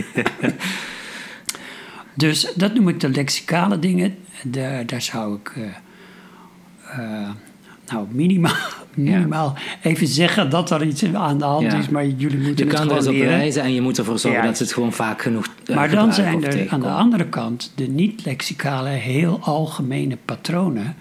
dus 2.14 2.52
dat 2.54 2.74
noem 2.74 2.88
ik 2.88 3.00
de 3.00 3.08
lexicale 3.08 3.78
dingen. 3.78 4.16
Daar, 4.44 4.86
daar 4.86 5.02
zou 5.02 5.34
ik 5.36 5.52
eh, 5.56 5.64
eh, 7.22 7.28
nou, 7.90 8.06
minimaal, 8.10 8.52
minimaal 8.94 9.54
even 9.82 10.06
zeggen 10.06 10.50
dat 10.50 10.70
er 10.70 10.84
iets 10.86 11.04
aan 11.14 11.38
de 11.38 11.44
hand 11.44 11.62
Ja. 11.72 11.78
is, 11.78 11.88
maar 11.88 12.06
jullie 12.06 12.38
moeten 12.38 12.64
Je 12.66 12.70
het 12.70 12.80
kan 12.80 12.90
er 12.90 12.96
eens 12.96 13.06
op 13.06 13.12
leren. 13.12 13.28
wijzen 13.28 13.62
en 13.62 13.74
je 13.74 13.80
moet 13.80 13.98
ervoor 13.98 14.18
zorgen 14.18 14.40
Ja. 14.40 14.46
dat 14.46 14.56
ze 14.56 14.62
het 14.62 14.72
gewoon 14.72 14.92
vaak 14.92 15.22
genoeg 15.22 15.46
eh, 15.66 15.76
Maar 15.76 15.90
dan 15.90 16.12
zijn 16.12 16.44
er 16.44 16.68
aan 16.70 16.80
de 16.80 16.88
andere 16.90 17.28
kant 17.28 17.72
de 17.74 17.86
niet-lexicale, 17.88 18.88
heel 18.88 19.38
algemene 19.42 20.16
patronen. 20.24 20.96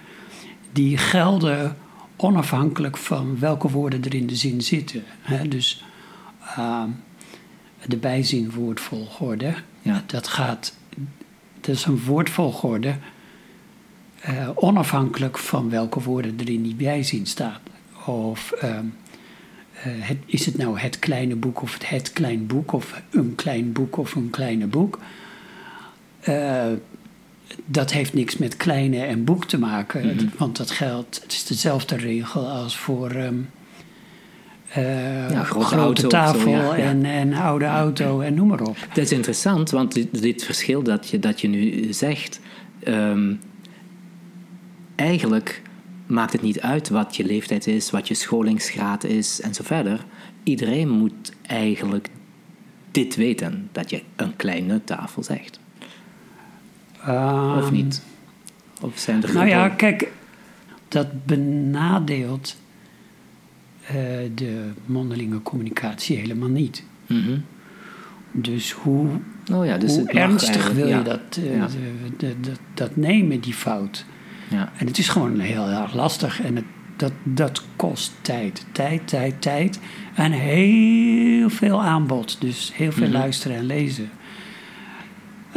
die 0.72 0.98
gelden 0.98 1.77
onafhankelijk 2.15 2.98
van 2.98 3.39
welke 3.39 3.70
woorden 3.70 4.03
er 4.03 4.13
in 4.15 4.27
de 4.27 4.36
zin 4.36 4.62
zitten. 4.62 5.03
Hè, 5.22 5.48
dus 5.48 5.84
ehm, 6.56 6.89
de 7.86 7.98
bijzin 7.98 8.51
woordvolgorde, 8.51 9.53
Ja. 9.82 10.03
dat 10.06 10.27
gaat. 10.27 10.74
Dat 11.62 11.75
is 11.75 11.86
een 11.86 12.01
woordvolgorde 12.06 12.96
eh, 14.27 14.50
onafhankelijk 14.55 15.38
van 15.38 15.69
welke 15.69 16.01
woorden 16.01 16.39
er 16.39 16.50
in 16.50 16.63
die 16.63 16.75
bijzin 16.75 17.25
staan. 17.25 17.60
Of 18.05 18.51
ehm, 18.51 18.86
eh, 19.84 19.91
het, 20.00 20.17
is 20.25 20.46
het 20.46 20.57
nou 20.57 20.79
het 20.79 21.00
kleine 21.00 21.36
boek 21.36 21.62
of 21.62 21.74
het, 21.74 21.89
het 21.89 22.13
klein 22.13 22.48
boek 22.48 22.72
of 22.74 23.01
een 23.10 23.36
klein 23.36 23.72
boek 23.72 23.98
of 23.98 24.15
een 24.15 24.29
kleine 24.29 24.67
boek? 24.67 25.00
Eh, 26.19 26.65
dat 27.65 27.91
heeft 27.91 28.13
niks 28.13 28.38
met 28.38 28.57
kleine 28.57 29.03
en 29.03 29.24
boek 29.24 29.46
te 29.46 29.60
maken, 29.60 30.05
Mhm. 30.05 30.25
want 30.38 30.57
dat 30.57 30.72
geldt, 30.72 31.19
het 31.24 31.31
is 31.31 31.46
dezelfde 31.46 31.96
regel 31.96 32.48
als 32.48 32.77
voor 32.77 33.10
ehm, 33.10 33.36
eh, 34.67 35.41
grote 35.41 36.01
zo, 36.01 36.07
tafel 36.07 36.51
ja, 36.51 36.75
ja. 36.75 36.84
En, 36.84 37.05
en 37.05 37.34
oude 37.34 37.65
auto 37.65 38.19
en 38.22 38.34
noem 38.34 38.48
maar 38.48 38.62
op. 38.62 38.77
Dat 38.93 39.03
is 39.03 39.12
interessant, 39.12 39.69
want 39.69 39.93
dit, 39.93 40.22
dit 40.22 40.43
verschil 40.43 40.84
dat 40.84 41.10
je, 41.10 41.19
dat 41.19 41.41
je 41.41 41.48
nu 41.48 41.93
zegt, 41.93 42.39
ehm, 42.84 43.34
eigenlijk 44.97 45.61
maakt 46.05 46.31
het 46.31 46.41
niet 46.41 46.61
uit 46.61 46.89
wat 46.89 47.15
je 47.15 47.25
leeftijd 47.25 47.67
is, 47.67 47.89
wat 47.89 48.07
je 48.07 48.13
scholingsgraad 48.13 49.03
is 49.03 49.41
en 49.41 49.53
zo 49.53 49.63
verder. 49.63 50.05
Iedereen 50.43 50.89
moet 50.89 51.31
eigenlijk 51.41 52.09
dit 52.91 53.15
weten, 53.15 53.69
dat 53.71 53.89
je 53.89 54.01
een 54.15 54.35
kleine 54.35 54.83
tafel 54.83 55.23
zegt. 55.23 55.59
Of 56.99 57.07
Ehm, 57.07 57.73
niet? 57.73 58.01
Of 58.81 58.97
zijn 58.99 59.23
er 59.23 59.33
Nou 59.33 59.47
ja, 59.47 59.69
kijk, 59.69 60.11
dat 60.87 61.25
benadeelt 61.25 62.55
eh, 63.87 63.93
de 64.35 64.69
mondelinge 64.85 65.41
communicatie 65.41 66.17
helemaal 66.17 66.49
niet. 66.49 66.83
Mhm. 67.05 67.37
Dus 68.31 68.71
hoe, 68.71 69.07
Oh 69.53 69.65
ja, 69.65 69.77
dus 69.77 69.95
hoe 69.95 70.07
ernstig 70.09 70.71
wil 70.71 70.87
ja. 70.87 70.97
je 70.97 71.03
dat, 71.03 71.37
eh, 71.37 71.55
Ja. 71.55 71.67
de- 71.67 72.15
de- 72.17 72.39
de- 72.39 72.51
dat 72.73 72.95
nemen, 72.95 73.39
die 73.39 73.53
fout? 73.53 74.05
Ja. 74.49 74.71
En 74.77 74.87
het 74.87 74.97
is 74.97 75.07
gewoon 75.09 75.39
heel 75.39 75.67
erg 75.69 75.93
lastig 75.93 76.41
en 76.41 76.55
het, 76.55 76.65
dat, 76.95 77.11
dat 77.23 77.63
kost 77.75 78.11
tijd. 78.21 78.65
Tijd, 78.71 79.07
tijd, 79.07 79.41
tijd. 79.41 79.79
En 80.15 80.31
heel 80.31 81.49
veel 81.49 81.81
aanbod. 81.83 82.41
Dus 82.41 82.71
heel 82.73 82.91
veel 82.91 83.07
Mhm. 83.07 83.17
luisteren 83.17 83.57
en 83.57 83.65
lezen. 83.65 84.09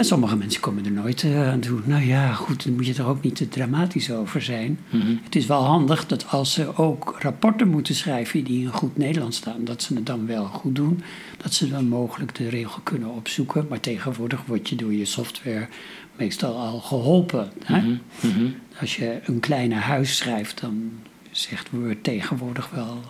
En 0.00 0.06
sommige 0.06 0.36
mensen 0.36 0.60
komen 0.60 0.84
er 0.84 0.92
nooit 0.92 1.22
eh, 1.22 1.48
aan 1.50 1.60
toe. 1.60 1.80
Nou 1.84 2.02
ja, 2.02 2.32
goed, 2.32 2.64
dan 2.64 2.74
moet 2.74 2.86
je 2.86 2.94
er 2.94 3.06
ook 3.06 3.22
niet 3.22 3.36
te 3.36 3.48
dramatisch 3.48 4.10
over 4.10 4.42
zijn. 4.42 4.78
Mhm. 4.90 5.14
Het 5.22 5.36
is 5.36 5.46
wel 5.46 5.62
handig 5.62 6.06
dat 6.06 6.28
als 6.28 6.52
ze 6.52 6.76
ook 6.76 7.16
rapporten 7.18 7.68
moeten 7.68 7.94
schrijven 7.94 8.44
die 8.44 8.62
in 8.62 8.72
goed 8.72 8.96
Nederlands 8.96 9.36
staan, 9.36 9.64
dat 9.64 9.82
ze 9.82 9.94
het 9.94 10.06
dan 10.06 10.26
wel 10.26 10.44
goed 10.44 10.74
doen. 10.74 11.02
Dat 11.36 11.54
ze 11.54 11.68
dan 11.68 11.88
mogelijk 11.88 12.34
de 12.34 12.48
regel 12.48 12.80
kunnen 12.82 13.08
opzoeken. 13.08 13.66
Maar 13.68 13.80
tegenwoordig 13.80 14.44
word 14.46 14.68
je 14.68 14.76
door 14.76 14.92
je 14.92 15.04
software 15.04 15.68
meestal 16.16 16.56
al 16.56 16.80
geholpen. 16.80 17.50
Hè? 17.64 17.78
Mhm. 17.78 17.96
Mhm. 18.20 18.46
Als 18.80 18.96
je 18.96 19.20
een 19.24 19.40
kleine 19.40 19.74
huis 19.74 20.16
schrijft, 20.16 20.60
dan 20.60 20.90
zegt 21.30 21.70
Word 21.70 22.04
tegenwoordig 22.04 22.70
wel. 22.70 23.00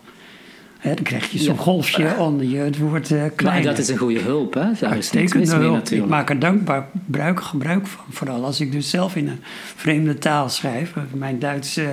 Dan 0.82 0.94
krijg 1.02 1.30
je 1.30 1.38
zo'n 1.38 1.54
Ja. 1.54 1.60
golfje 1.60 2.16
onder 2.16 2.46
je 2.46 2.56
het 2.56 2.78
woord 2.78 3.10
eh 3.10 3.18
Maar 3.20 3.30
klein. 3.30 3.62
dat 3.62 3.78
is 3.78 3.88
een 3.88 3.96
goede 3.98 4.20
hulp, 4.20 4.54
hè? 4.54 4.60
Daar 4.60 4.72
is 4.72 4.80
niks 4.80 4.92
Uitstekend. 4.92 5.34
mis 5.34 5.48
mee 5.50 5.58
hulp. 5.58 5.72
Ik 5.74 5.78
natuurlijk. 5.78 6.10
maak 6.10 6.30
er 6.30 6.38
dankbaar 6.38 6.88
gebruik, 7.04 7.40
gebruik 7.42 7.86
van. 7.86 8.04
Vooral 8.10 8.44
als 8.44 8.60
ik 8.60 8.72
dus 8.72 8.90
zelf 8.90 9.16
in 9.16 9.28
een 9.28 9.40
vreemde 9.76 10.18
taal 10.18 10.48
schrijf. 10.48 10.92
Mijn 11.14 11.38
Duits 11.38 11.76
eh, 11.76 11.88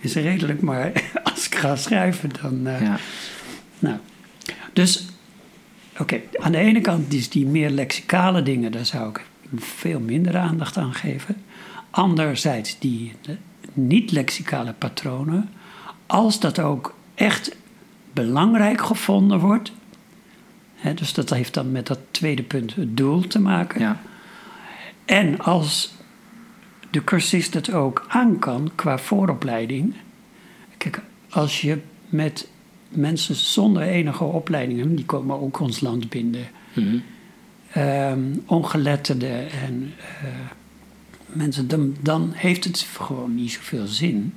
is 0.00 0.14
redelijk, 0.14 0.60
maar 0.60 0.92
als 1.34 1.46
ik 1.46 1.54
ga 1.54 1.76
schrijven, 1.76 2.30
dan. 2.42 2.66
eh, 2.66 2.80
Ja. 2.80 2.96
nou. 3.78 3.96
Dus, 4.72 5.06
oké, 5.98 6.20
aan 6.40 6.52
de 6.52 6.58
ene 6.58 6.80
kant 6.80 7.12
is 7.12 7.28
die 7.28 7.46
meer 7.46 7.70
lexicale 7.70 8.42
dingen, 8.42 8.72
daar 8.72 8.86
zou 8.86 9.08
ik 9.08 9.24
veel 9.56 10.00
minder 10.00 10.36
aandacht 10.36 10.76
aan 10.76 10.94
geven. 10.94 11.36
Anderzijds 11.90 12.76
die 12.78 13.12
eh, 13.26 13.34
niet-lexicale 13.72 14.72
patronen, 14.72 15.48
als 16.06 16.40
dat 16.40 16.58
ook 16.58 16.94
echt 17.14 17.56
belangrijk 18.12 18.80
gevonden 18.80 19.38
wordt. 19.38 19.72
Dus 20.94 21.14
dat 21.14 21.30
heeft 21.30 21.54
dan 21.54 21.72
met 21.72 21.86
dat 21.86 21.98
tweede 22.10 22.42
punt 22.42 22.74
het 22.74 22.96
doel 22.96 23.26
te 23.26 23.40
maken. 23.40 23.80
Ja. 23.80 24.00
En 25.04 25.38
als 25.38 25.92
de 26.90 27.04
cursist 27.04 27.54
het 27.54 27.72
ook 27.72 28.04
aan 28.08 28.38
kan 28.38 28.70
qua 28.74 28.98
vooropleiding. 28.98 29.94
Kijk, 30.76 31.02
als 31.30 31.60
je 31.60 31.78
met 32.08 32.48
mensen 32.88 33.34
zonder 33.34 33.82
enige 33.82 34.24
opleidingen, 34.24 34.94
die 34.94 35.04
komen 35.04 35.40
ook 35.40 35.60
ons 35.60 35.80
land 35.80 36.08
binnen, 36.08 36.46
ongeletterden 38.46 39.50
en 39.50 39.92
eh, 39.98 40.28
mensen, 41.26 41.68
dan, 41.68 41.96
dan 42.00 42.32
heeft 42.34 42.64
het 42.64 42.80
gewoon 42.80 43.34
niet 43.34 43.52
zoveel 43.52 43.86
zin. 43.86 44.34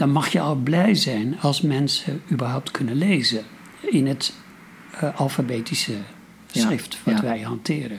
Dan 0.00 0.10
mag 0.10 0.28
je 0.28 0.40
al 0.40 0.54
blij 0.54 0.94
zijn 0.94 1.40
als 1.40 1.60
mensen 1.60 2.22
überhaupt 2.30 2.70
kunnen 2.70 2.94
lezen 2.94 3.44
in 3.80 4.06
het 4.06 4.32
eh, 4.90 5.20
alfabetische 5.20 5.92
Ja, 6.52 6.60
schrift 6.60 6.98
wat 7.04 7.14
ja. 7.14 7.22
wij 7.22 7.40
hanteren. 7.40 7.98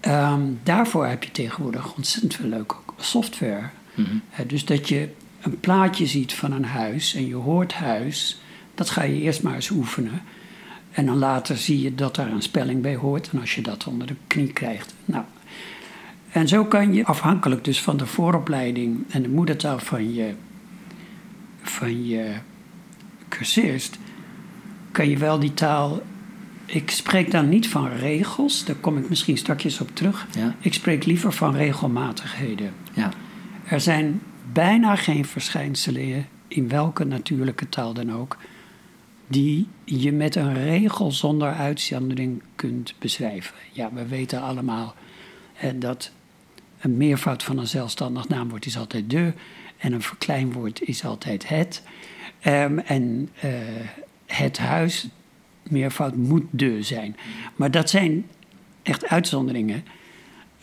Ehm, 0.00 0.40
daarvoor 0.62 1.06
heb 1.06 1.24
je 1.24 1.30
tegenwoordig 1.30 1.94
ontzettend 1.94 2.34
veel 2.34 2.48
leuke 2.48 2.74
software. 2.96 3.68
Mhm. 3.94 4.08
Eh, 4.30 4.48
dus 4.48 4.64
dat 4.64 4.88
je 4.88 5.08
een 5.40 5.60
plaatje 5.60 6.06
ziet 6.06 6.34
van 6.34 6.52
een 6.52 6.64
huis 6.64 7.14
en 7.14 7.26
je 7.26 7.34
hoort 7.34 7.72
huis, 7.72 8.40
dat 8.74 8.90
ga 8.90 9.02
je 9.02 9.20
eerst 9.20 9.42
maar 9.42 9.54
eens 9.54 9.70
oefenen. 9.70 10.22
En 10.90 11.06
dan 11.06 11.18
later 11.18 11.56
zie 11.56 11.80
je 11.80 11.94
dat 11.94 12.14
daar 12.14 12.30
een 12.32 12.42
spelling 12.42 12.82
bij 12.82 12.96
hoort. 12.96 13.30
En 13.32 13.40
als 13.40 13.54
je 13.54 13.62
dat 13.62 13.86
onder 13.86 14.06
de 14.06 14.16
knie 14.26 14.52
krijgt. 14.52 14.94
Nou, 15.04 15.24
en 16.32 16.48
zo 16.48 16.64
kan 16.64 16.94
je, 16.94 17.04
afhankelijk 17.04 17.64
dus 17.64 17.82
van 17.82 17.96
de 17.96 18.06
vooropleiding 18.06 19.04
en 19.10 19.22
de 19.22 19.28
moedertaal 19.28 19.78
van 19.78 20.14
je, 20.14 20.34
van 21.62 22.06
je 22.06 22.32
cursist, 23.28 23.98
kan 24.92 25.08
je 25.08 25.16
wel 25.16 25.38
die 25.38 25.54
taal. 25.54 26.02
Ik 26.66 26.90
spreek 26.90 27.30
dan 27.30 27.48
niet 27.48 27.68
van 27.68 27.88
regels, 27.88 28.64
daar 28.64 28.76
kom 28.76 28.98
ik 28.98 29.08
misschien 29.08 29.36
straks 29.38 29.80
op 29.80 29.90
terug. 29.94 30.26
Ja. 30.36 30.54
Ik 30.60 30.74
spreek 30.74 31.04
liever 31.04 31.32
van 31.32 31.54
regelmatigheden. 31.54 32.72
Ja. 32.92 33.10
Er 33.64 33.80
zijn 33.80 34.20
bijna 34.52 34.96
geen 34.96 35.24
verschijnselen 35.24 36.26
in 36.48 36.68
welke 36.68 37.04
natuurlijke 37.04 37.68
taal 37.68 37.92
dan 37.92 38.12
ook, 38.12 38.36
die 39.26 39.66
je 39.84 40.12
met 40.12 40.34
een 40.34 40.54
regel 40.54 41.12
zonder 41.12 41.52
uitzondering 41.52 42.42
kunt 42.54 42.94
beschrijven. 42.98 43.54
Ja, 43.72 43.90
we 43.92 44.06
weten 44.06 44.42
allemaal 44.42 44.94
hè, 45.52 45.78
dat 45.78 46.12
een 46.80 46.96
meervoud 46.96 47.42
van 47.42 47.58
een 47.58 47.66
zelfstandig 47.66 48.28
naamwoord 48.28 48.66
is 48.66 48.76
altijd 48.76 49.10
de 49.10 49.32
en 49.80 49.92
een 49.92 50.02
verkleinwoord 50.02 50.82
is 50.82 51.04
altijd 51.04 51.48
het. 51.48 51.82
Ehm, 52.40 52.78
en 52.78 53.28
eh, 53.40 53.50
het 54.26 54.58
huis, 54.58 55.08
meervoud 55.62 56.16
moet 56.16 56.44
de 56.50 56.82
zijn. 56.82 57.16
Maar 57.56 57.70
dat 57.70 57.90
zijn 57.90 58.26
echt 58.82 59.06
uitzonderingen. 59.06 59.84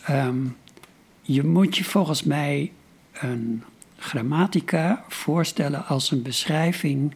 Ehm, 0.04 0.46
je 1.22 1.44
moet 1.44 1.78
je 1.78 1.84
volgens 1.84 2.24
mij 2.24 2.72
een 3.14 3.64
grammatica 3.98 5.04
voorstellen 5.08 5.86
als 5.86 6.12
een 6.12 6.22
beschrijving 6.22 7.16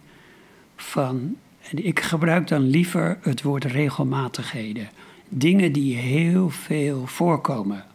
van. 0.75 1.35
En 1.69 1.85
ik 1.85 1.99
gebruik 1.99 2.47
dan 2.47 2.61
liever 2.61 3.17
het 3.21 3.41
woord 3.41 3.63
regelmatigheden. 3.63 4.89
Dingen 5.29 5.71
die 5.71 5.95
heel 5.95 6.49
veel 6.49 7.07
voorkomen. 7.07 7.85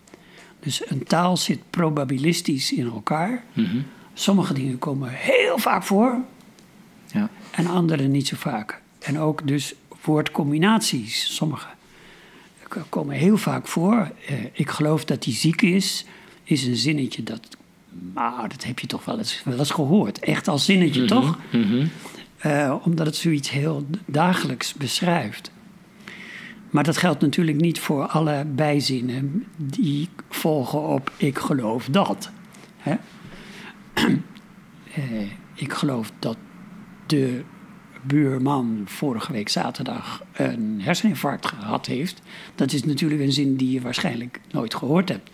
Dus 0.60 0.90
een 0.90 1.04
taal 1.04 1.36
zit 1.36 1.58
probabilistisch 1.70 2.72
in 2.72 2.86
elkaar. 2.86 3.44
Mhm. 3.52 3.76
Sommige 4.14 4.54
dingen 4.54 4.78
komen 4.78 5.10
heel 5.12 5.58
vaak 5.58 5.82
voor 5.82 6.18
Ja. 7.12 7.28
en 7.50 7.66
andere 7.66 8.02
niet 8.08 8.26
zo 8.26 8.36
vaak. 8.38 8.80
En 8.98 9.18
ook 9.18 9.46
dus 9.46 9.74
woordcombinaties, 10.04 11.34
sommige 11.34 11.66
k- 12.68 12.84
komen 12.88 13.16
heel 13.16 13.36
vaak 13.36 13.66
voor. 13.66 14.10
Eh, 14.26 14.34
ik 14.52 14.70
geloof 14.70 15.04
dat 15.04 15.24
hij 15.24 15.34
ziek 15.34 15.62
is, 15.62 16.04
is 16.44 16.64
een 16.66 16.76
zinnetje 16.76 17.22
dat. 17.22 17.40
Maar 18.14 18.48
dat 18.48 18.64
heb 18.64 18.78
je 18.78 18.86
toch 18.86 19.04
wel 19.04 19.18
eens, 19.18 19.40
wel 19.44 19.58
eens 19.58 19.70
gehoord. 19.70 20.18
Echt 20.18 20.48
als 20.48 20.64
zinnetje, 20.64 21.04
toch? 21.04 21.38
Mhm. 21.52 21.86
eh, 22.38 22.74
omdat 22.82 23.06
het 23.06 23.16
zoiets 23.16 23.50
heel 23.50 23.86
dagelijks 24.06 24.74
beschrijft. 24.74 25.50
Maar 26.76 26.84
dat 26.84 26.96
geldt 26.96 27.20
natuurlijk 27.20 27.60
niet 27.60 27.80
voor 27.80 28.06
alle 28.06 28.44
bijzinnen 28.44 29.46
die 29.56 30.08
volgen 30.28 30.82
op 30.82 31.12
ik 31.16 31.38
geloof 31.38 31.86
dat. 31.86 32.30
Hè? 32.76 32.94
Eh, 34.94 35.30
ik 35.54 35.72
geloof 35.72 36.12
dat 36.18 36.36
de 37.06 37.42
buurman 38.02 38.82
vorige 38.84 39.32
week 39.32 39.48
zaterdag 39.48 40.22
een 40.32 40.80
herseninfarct 40.80 41.46
gehad 41.46 41.86
heeft. 41.86 42.22
Dat 42.54 42.72
is 42.72 42.84
natuurlijk 42.84 43.20
een 43.20 43.32
zin 43.32 43.56
die 43.56 43.70
je 43.70 43.80
waarschijnlijk 43.80 44.40
nooit 44.50 44.74
gehoord 44.74 45.08
hebt. 45.08 45.30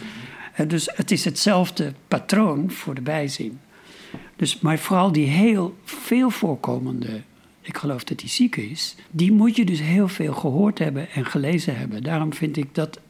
Eh, 0.54 0.68
dus 0.68 0.88
het 0.94 1.11
is 1.11 1.25
hetzelfde 1.25 1.92
patroon 2.08 2.70
voor 2.70 2.94
de 2.94 3.02
bijzin. 3.02 3.61
Dus, 4.37 4.61
maar 4.61 4.78
vooral 4.78 5.12
die 5.12 5.26
heel 5.26 5.76
veel 5.84 6.30
voorkomende, 6.30 7.22
ik 7.62 7.76
geloof 7.76 8.04
dat 8.04 8.21
hij 8.21 8.28
ziek 8.28 8.57
is, 8.57 8.95
die 9.11 9.33
moet 9.33 9.57
je 9.57 9.64
dus 9.64 9.81
heel 9.81 10.09
veel 10.09 10.35
gehoord 10.35 10.78
hebben 10.78 11.11
en 11.11 11.26
gelezen 11.26 11.76
hebben. 11.76 12.02
Daarom 12.02 12.35
vind 12.35 12.57
ik 12.57 12.75
dat 12.75 13.00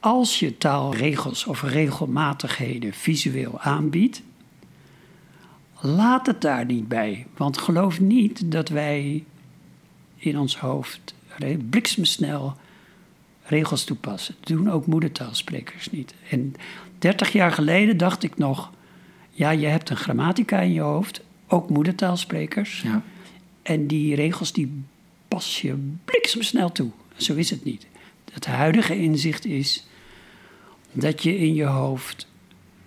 als 0.00 0.38
je 0.38 0.58
taalregels 0.58 1.46
of 1.46 1.62
regelmatigheden 1.62 2.92
visueel 2.92 3.60
aanbiedt, 3.60 4.22
laat 5.80 6.26
het 6.26 6.40
daar 6.40 6.64
niet 6.64 6.88
bij. 6.88 7.26
Want 7.36 7.58
geloof 7.58 8.00
niet 8.00 8.52
dat 8.52 8.68
wij 8.68 9.24
in 10.16 10.38
ons 10.38 10.58
hoofd 10.58 11.14
bliksemsnel 11.70 12.56
regels 13.42 13.84
toepassen. 13.84 14.34
Dat 14.40 14.56
doen 14.56 14.70
ook 14.70 14.86
moedertaalsprekers 14.86 15.90
niet. 15.90 16.14
En 16.30 16.54
30 16.98 17.32
jaar 17.32 17.52
geleden 17.52 17.96
dacht 17.96 18.22
ik 18.22 18.38
nog, 18.38 18.70
ja, 19.30 19.50
je 19.50 19.66
hebt 19.66 19.90
een 19.90 19.96
grammatica 19.96 20.60
in 20.60 20.72
je 20.72 20.80
hoofd, 20.80 21.22
ook 21.46 21.70
moedertaalsprekers. 21.70 22.80
Ja. 22.80 23.02
En 23.62 23.86
die 23.86 24.14
regels 24.14 24.52
die 24.52 24.82
pas 25.28 25.60
je 25.60 25.76
bliksemsnel 26.04 26.72
toe. 26.72 26.90
Zo 27.16 27.34
is 27.34 27.50
het 27.50 27.64
niet. 27.64 27.86
Het 28.32 28.46
huidige 28.46 28.96
inzicht 28.96 29.44
is 29.44 29.86
dat 30.92 31.22
je 31.22 31.38
in 31.38 31.54
je 31.54 31.64
hoofd 31.64 32.26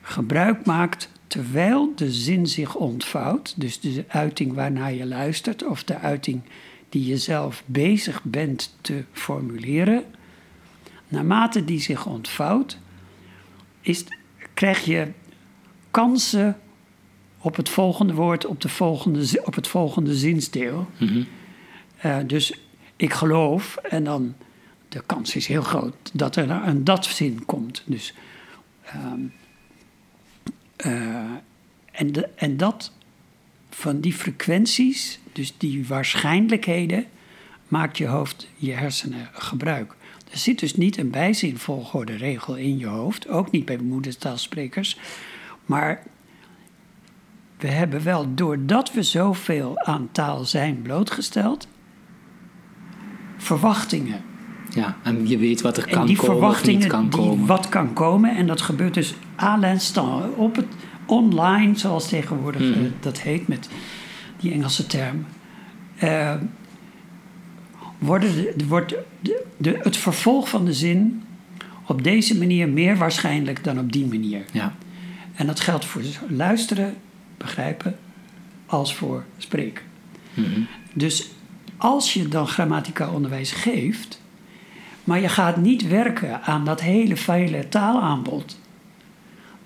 gebruik 0.01 0.65
maakt 0.65 1.09
terwijl 1.27 1.95
de 1.95 2.11
zin 2.11 2.47
zich 2.47 2.75
ontvouwt, 2.75 3.53
dus 3.57 3.79
de 3.79 4.05
uiting 4.07 4.53
waarnaar 4.53 4.93
je 4.93 5.05
luistert 5.05 5.65
of 5.65 5.83
de 5.83 5.97
uiting 5.97 6.41
die 6.89 7.05
je 7.05 7.17
zelf 7.17 7.63
bezig 7.65 8.23
bent 8.23 8.75
te 8.81 9.03
formuleren, 9.11 10.03
naarmate 11.07 11.65
die 11.65 11.79
zich 11.81 12.05
ontvouwt, 12.05 12.77
is, 13.81 14.03
krijg 14.53 14.85
je 14.85 15.11
kansen 15.91 16.59
op 17.45 17.55
het 17.55 17.69
volgende 17.69 18.13
woord, 18.13 18.45
op, 18.45 18.61
de 18.61 18.69
volgende, 18.69 19.41
op 19.43 19.55
het 19.55 19.67
volgende 19.67 20.15
zinsdeel. 20.15 20.87
Mhm. 20.97 21.23
Eh, 21.97 22.17
dus 22.27 22.59
ik 22.95 23.13
geloof, 23.13 23.75
en 23.75 24.03
dan 24.03 24.35
de 24.89 25.03
kans 25.05 25.35
is 25.35 25.47
heel 25.47 25.61
groot 25.61 25.95
dat 26.13 26.35
er 26.35 26.49
een 26.49 26.83
dat-zin 26.83 27.45
komt. 27.45 27.83
Dus, 27.85 28.13
ehm, 28.85 29.19
eh, 30.75 31.15
en, 31.91 32.11
de, 32.11 32.29
en 32.35 32.57
dat 32.57 32.91
van 33.69 33.99
die 33.99 34.13
frequenties, 34.13 35.19
dus 35.31 35.53
die 35.57 35.87
waarschijnlijkheden, 35.87 37.05
maakt 37.67 37.97
je 37.97 38.07
hoofd, 38.07 38.47
je 38.55 38.71
hersenen 38.71 39.29
gebruik. 39.33 39.95
Er 40.31 40.37
zit 40.37 40.59
dus 40.59 40.75
niet 40.75 40.97
een 40.97 41.09
bijzinvolgorde 41.09 42.15
regel 42.15 42.55
in 42.55 42.77
je 42.77 42.87
hoofd, 42.87 43.27
ook 43.27 43.51
niet 43.51 43.65
bij 43.65 43.77
moedertaalsprekers. 43.77 44.97
Maar 45.65 46.03
we 47.65 47.71
hebben 47.71 48.03
wel, 48.03 48.33
doordat 48.35 48.93
we 48.93 49.03
zoveel 49.03 49.79
aan 49.79 50.09
taal 50.11 50.45
zijn 50.45 50.81
blootgesteld, 50.81 51.67
verwachtingen. 53.37 54.21
Ja, 54.69 54.97
en 55.03 55.27
je 55.27 55.37
weet 55.37 55.61
wat 55.61 55.77
er 55.77 55.87
kan 55.87 56.05
die 56.05 56.15
komen 56.15 56.31
verwachtingen, 56.31 56.79
niet 56.79 56.89
kan 56.89 57.09
die 57.09 57.19
komen. 57.19 57.45
Wat 57.45 57.69
kan 57.69 57.93
komen, 57.93 58.35
en 58.35 58.47
dat 58.47 58.61
gebeurt 58.61 58.93
dus 58.93 59.15
à 59.39 59.57
l'instant, 59.57 60.35
op 60.35 60.55
het 60.55 60.65
online, 61.05 61.77
zoals 61.77 62.07
tegenwoordig 62.07 62.61
mhm. 62.61 62.85
eh, 62.85 62.91
dat 62.99 63.19
heet 63.19 63.47
met 63.47 63.69
die 64.39 64.51
Engelse 64.51 64.87
term. 64.87 65.25
Uh, 66.03 66.33
worden 67.97 68.33
de, 68.33 68.67
wordt 68.67 68.95
de, 69.19 69.45
de, 69.57 69.79
het 69.81 69.97
vervolg 69.97 70.49
van 70.49 70.65
de 70.65 70.73
zin 70.73 71.23
op 71.85 72.03
deze 72.03 72.37
manier 72.37 72.69
meer 72.69 72.97
waarschijnlijk 72.97 73.63
dan 73.63 73.79
op 73.79 73.91
die 73.91 74.05
manier. 74.05 74.45
Ja. 74.51 74.75
En 75.35 75.47
dat 75.47 75.59
geldt 75.59 75.85
voor 75.85 76.01
luisteren, 76.27 76.95
begrijpen, 77.37 77.97
als 78.65 78.95
voor 78.95 79.23
spreken. 79.37 79.83
Mhm. 80.33 80.61
Dus 80.93 81.29
als 81.77 82.13
je 82.13 82.27
dan 82.27 82.47
grammatica 82.47 83.09
onderwijs 83.09 83.51
geeft, 83.51 84.21
maar 85.03 85.21
je 85.21 85.29
gaat 85.29 85.57
niet 85.57 85.87
werken 85.87 86.41
aan 86.41 86.65
dat 86.65 86.81
hele 86.81 87.15
vele 87.15 87.69
taalaanbod, 87.69 88.57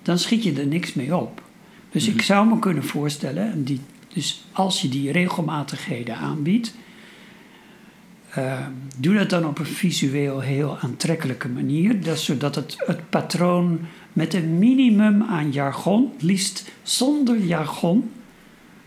dan 0.02 0.18
schiet 0.18 0.42
je 0.42 0.52
er 0.52 0.66
niks 0.66 0.94
mee 0.94 1.16
op. 1.16 1.42
Dus 1.90 2.06
ik 2.06 2.14
mhm. 2.14 2.22
zou 2.24 2.48
me 2.48 2.58
kunnen 2.58 2.84
voorstellen, 2.84 3.64
die, 3.64 3.80
dus 4.08 4.44
als 4.52 4.80
je 4.80 4.88
die 4.88 5.12
regelmatigheden 5.12 6.16
aanbiedt, 6.16 6.74
uh, 8.38 8.58
doe 8.96 9.14
dat 9.14 9.30
dan 9.30 9.46
op 9.46 9.58
een 9.58 9.66
visueel 9.66 10.40
heel 10.40 10.78
aantrekkelijke 10.78 11.48
manier, 11.48 12.02
dat, 12.02 12.18
zodat 12.18 12.54
het, 12.54 12.76
het 12.86 13.10
patroon 13.10 13.80
met 14.12 14.34
een 14.34 14.58
minimum 14.58 15.22
aan 15.22 15.52
jargon, 15.52 16.12
liefst 16.18 16.70
zonder 16.82 17.38
jargon, 17.38 18.10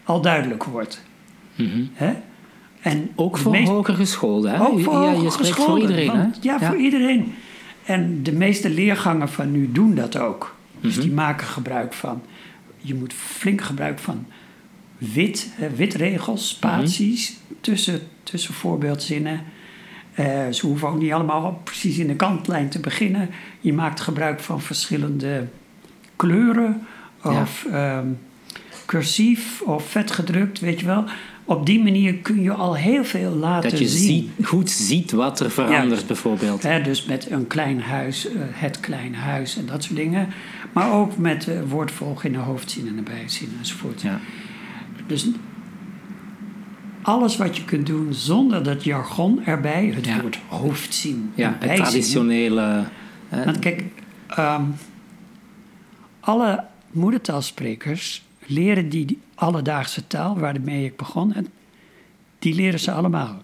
al 0.03 0.21
duidelijk 0.21 0.63
wordt. 0.63 1.03
Mm 1.55 1.89
En 2.81 3.09
ook 3.15 3.37
voor 3.37 3.51
meest, 3.51 3.69
hoger 3.69 3.95
gescholden, 3.95 4.51
hè? 4.51 4.61
Ook 4.61 4.79
voor 4.79 4.93
ja, 4.93 5.11
je 5.11 5.29
spreekt 5.29 5.55
voor 5.55 5.79
iedereen, 5.79 6.09
hè? 6.09 6.27
Ja, 6.41 6.59
voor 6.59 6.77
iedereen. 6.77 7.33
En 7.85 8.23
de 8.23 8.31
meeste 8.31 8.69
leergangen 8.69 9.29
van 9.29 9.51
nu 9.51 9.71
doen 9.71 9.95
dat 9.95 10.17
ook. 10.17 10.55
Dus 10.79 10.95
mhm. 10.95 11.01
die 11.03 11.13
maken 11.13 11.47
gebruik 11.47 11.93
van... 11.93 12.21
Je 12.77 12.95
moet 12.95 13.13
flink 13.13 13.61
gebruik 13.61 13.99
van 13.99 14.25
wit, 14.97 15.49
witregels, 15.75 16.49
spaties... 16.49 17.29
Mhm. 17.47 17.53
tussen, 17.61 18.01
tussen 18.23 18.53
voorbeeldzinnen... 18.53 19.41
Uh, 20.19 20.49
ze 20.49 20.65
hoeven 20.65 20.87
ook 20.87 20.99
niet 20.99 21.11
allemaal 21.11 21.61
precies 21.63 21.97
in 21.97 22.07
de 22.07 22.15
kantlijn 22.15 22.69
te 22.69 22.79
beginnen. 22.79 23.29
Je 23.59 23.73
maakt 23.73 24.01
gebruik 24.01 24.39
van 24.39 24.61
verschillende 24.61 25.47
kleuren 26.15 26.87
of 27.23 27.65
ehm, 27.71 28.07
cursief 28.85 29.61
of 29.61 29.87
vetgedrukt, 29.87 30.59
weet 30.59 30.79
je 30.79 30.85
wel. 30.85 31.03
Op 31.45 31.65
die 31.65 31.83
manier 31.83 32.15
kun 32.15 32.41
je 32.41 32.51
al 32.51 32.75
heel 32.75 33.03
veel 33.03 33.31
laten 33.31 33.69
zien. 33.69 33.79
Dat 33.79 33.91
je 33.91 33.97
Ziet, 33.97 34.29
goed 34.45 34.69
ziet 34.69 35.11
wat 35.11 35.39
er 35.39 35.51
verandert, 35.51 36.07
bijvoorbeeld. 36.07 36.61
dus 36.61 37.05
met 37.05 37.31
een 37.31 37.47
klein 37.47 37.81
huis, 37.81 38.29
uh, 38.29 38.33
het 38.37 38.79
kleine 38.79 39.17
huis 39.17 39.57
en 39.57 39.65
dat 39.65 39.83
soort 39.83 39.95
dingen. 39.95 40.27
Maar 40.73 40.93
ook 40.93 41.17
met 41.17 41.47
uh, 41.47 41.55
woordvolg 41.69 42.23
in 42.23 42.31
de 42.31 42.37
hoofdzin 42.37 42.87
en 42.87 42.95
de 42.95 43.01
bijzin 43.01 43.55
enzovoort. 43.59 44.01
Ja. 44.01 44.19
Dus 45.07 45.27
alles 47.03 47.37
wat 47.37 47.57
je 47.57 47.65
kunt 47.65 47.85
doen 47.85 48.13
zonder 48.13 48.63
dat 48.63 48.83
jargon 48.83 49.45
erbij, 49.45 49.85
het 49.85 50.21
woord 50.21 50.39
hoofdzin. 50.47 51.31
Ja, 51.35 51.57
het 51.59 51.75
traditionele. 51.75 52.85
Want 53.29 53.59
kijk, 53.59 53.83
ehm, 54.27 54.63
alle 56.19 56.63
moedertaalsprekers 56.91 58.23
leren 58.45 58.89
die, 58.89 59.19
alledaagse 59.35 60.07
taal 60.07 60.39
waarmee 60.39 60.85
ik 60.85 60.97
begon, 60.97 61.33
en 61.33 61.47
die 62.39 62.55
leren 62.55 62.79
ze 62.79 62.91
allemaal. 62.91 63.41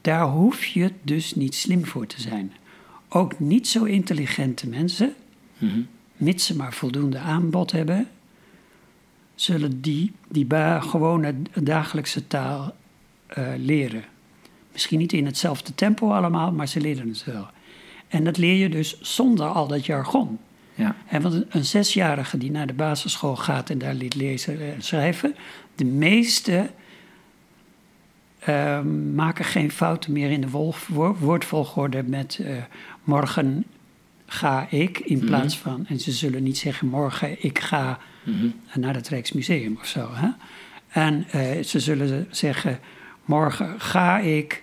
Daar 0.00 0.26
hoef 0.26 0.64
je 0.64 0.92
dus 1.02 1.34
niet 1.34 1.54
slim 1.54 1.86
voor 1.86 2.06
te 2.06 2.20
zijn. 2.20 2.52
Ook 3.08 3.38
niet 3.38 3.68
zo 3.68 3.84
intelligente 3.84 4.68
mensen, 4.68 5.14
mm 5.58 5.86
mits 6.18 6.46
ze 6.46 6.56
maar 6.56 6.72
voldoende 6.72 7.18
aanbod 7.18 7.72
hebben, 7.72 8.08
zullen 9.40 9.80
die, 9.80 10.12
die 10.28 10.46
gewone 10.80 11.34
dagelijkse 11.54 12.26
taal 12.26 12.74
uh, 13.38 13.48
leren. 13.56 14.04
Misschien 14.72 14.98
niet 14.98 15.12
in 15.12 15.26
hetzelfde 15.26 15.74
tempo 15.74 16.10
allemaal, 16.12 16.52
maar 16.52 16.68
ze 16.68 16.80
leren 16.80 17.08
het 17.08 17.24
wel. 17.24 17.46
En 18.08 18.24
dat 18.24 18.36
leer 18.36 18.54
je 18.54 18.68
dus 18.68 19.00
zonder 19.00 19.46
al 19.46 19.66
dat 19.66 19.86
jargon. 19.86 20.38
Ja. 20.74 20.96
En 21.08 21.22
want 21.22 21.44
een, 21.48 21.64
zesjarige 21.64 22.38
die 22.38 22.50
naar 22.50 22.66
de 22.66 22.72
basisschool 22.72 23.36
gaat 23.36 23.70
en 23.70 23.78
daar 23.78 23.94
leert 23.94 24.14
lezen 24.14 24.74
en 24.74 24.82
schrijven, 24.82 25.34
de 25.74 25.84
meeste 25.84 26.70
uh, 28.48 28.80
maken 29.14 29.44
geen 29.44 29.70
fouten 29.70 30.12
meer 30.12 30.30
in 30.30 30.40
de 30.40 30.50
woordvolgorde 31.18 32.02
met 32.02 32.38
uh, 32.40 32.56
morgen 33.04 33.64
ga 34.30 34.66
ik 34.70 34.98
in 34.98 35.16
mhm. 35.16 35.26
plaats 35.26 35.58
van, 35.58 35.86
en 35.86 36.00
ze 36.00 36.12
zullen 36.12 36.42
niet 36.42 36.58
zeggen 36.58 36.88
morgen 36.88 37.44
ik 37.44 37.58
ga 37.58 37.98
mm 38.24 38.54
naar 38.74 38.94
het 38.94 39.08
Rijksmuseum 39.08 39.76
of 39.80 39.86
zo. 39.86 40.08
Hè? 40.12 40.28
En 40.88 41.26
uh, 41.34 41.62
ze 41.64 41.80
zullen 41.80 42.26
zeggen 42.30 42.80
morgen 43.24 43.80
ga 43.80 44.18
ik 44.18 44.62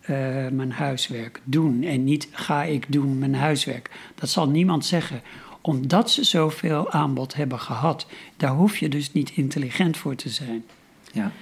uh, 0.00 0.08
mijn 0.48 0.72
huiswerk 0.72 1.40
doen 1.44 1.82
en 1.82 2.04
niet 2.04 2.28
ga 2.32 2.62
ik 2.62 2.92
doen 2.92 3.18
mijn 3.18 3.34
huiswerk. 3.34 3.90
Dat 4.14 4.28
zal 4.30 4.48
niemand 4.48 4.86
zeggen, 4.86 5.22
omdat 5.60 6.10
ze 6.10 6.24
zoveel 6.24 6.90
aanbod 6.90 7.34
hebben 7.34 7.60
gehad. 7.60 8.06
Daar 8.36 8.50
hoef 8.50 8.76
je 8.76 8.88
dus 8.88 9.12
niet 9.12 9.30
intelligent 9.30 9.96
voor 9.96 10.14
te 10.14 10.28
zijn. 10.28 10.64
Ja. 11.12 11.32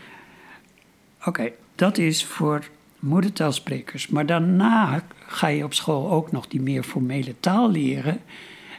Oké, 1.25 1.51
dat 1.75 1.99
is 1.99 2.25
voor 2.25 2.65
moedertaalsprekers. 3.03 4.09
Maar 4.09 4.27
daarna 4.27 5.05
ga 5.27 5.47
je 5.47 5.65
op 5.65 5.75
school 5.75 6.11
ook 6.11 6.33
nog 6.33 6.49
die 6.49 6.61
meer 6.61 6.83
formele 6.83 7.35
taal 7.41 7.71
leren. 7.71 8.21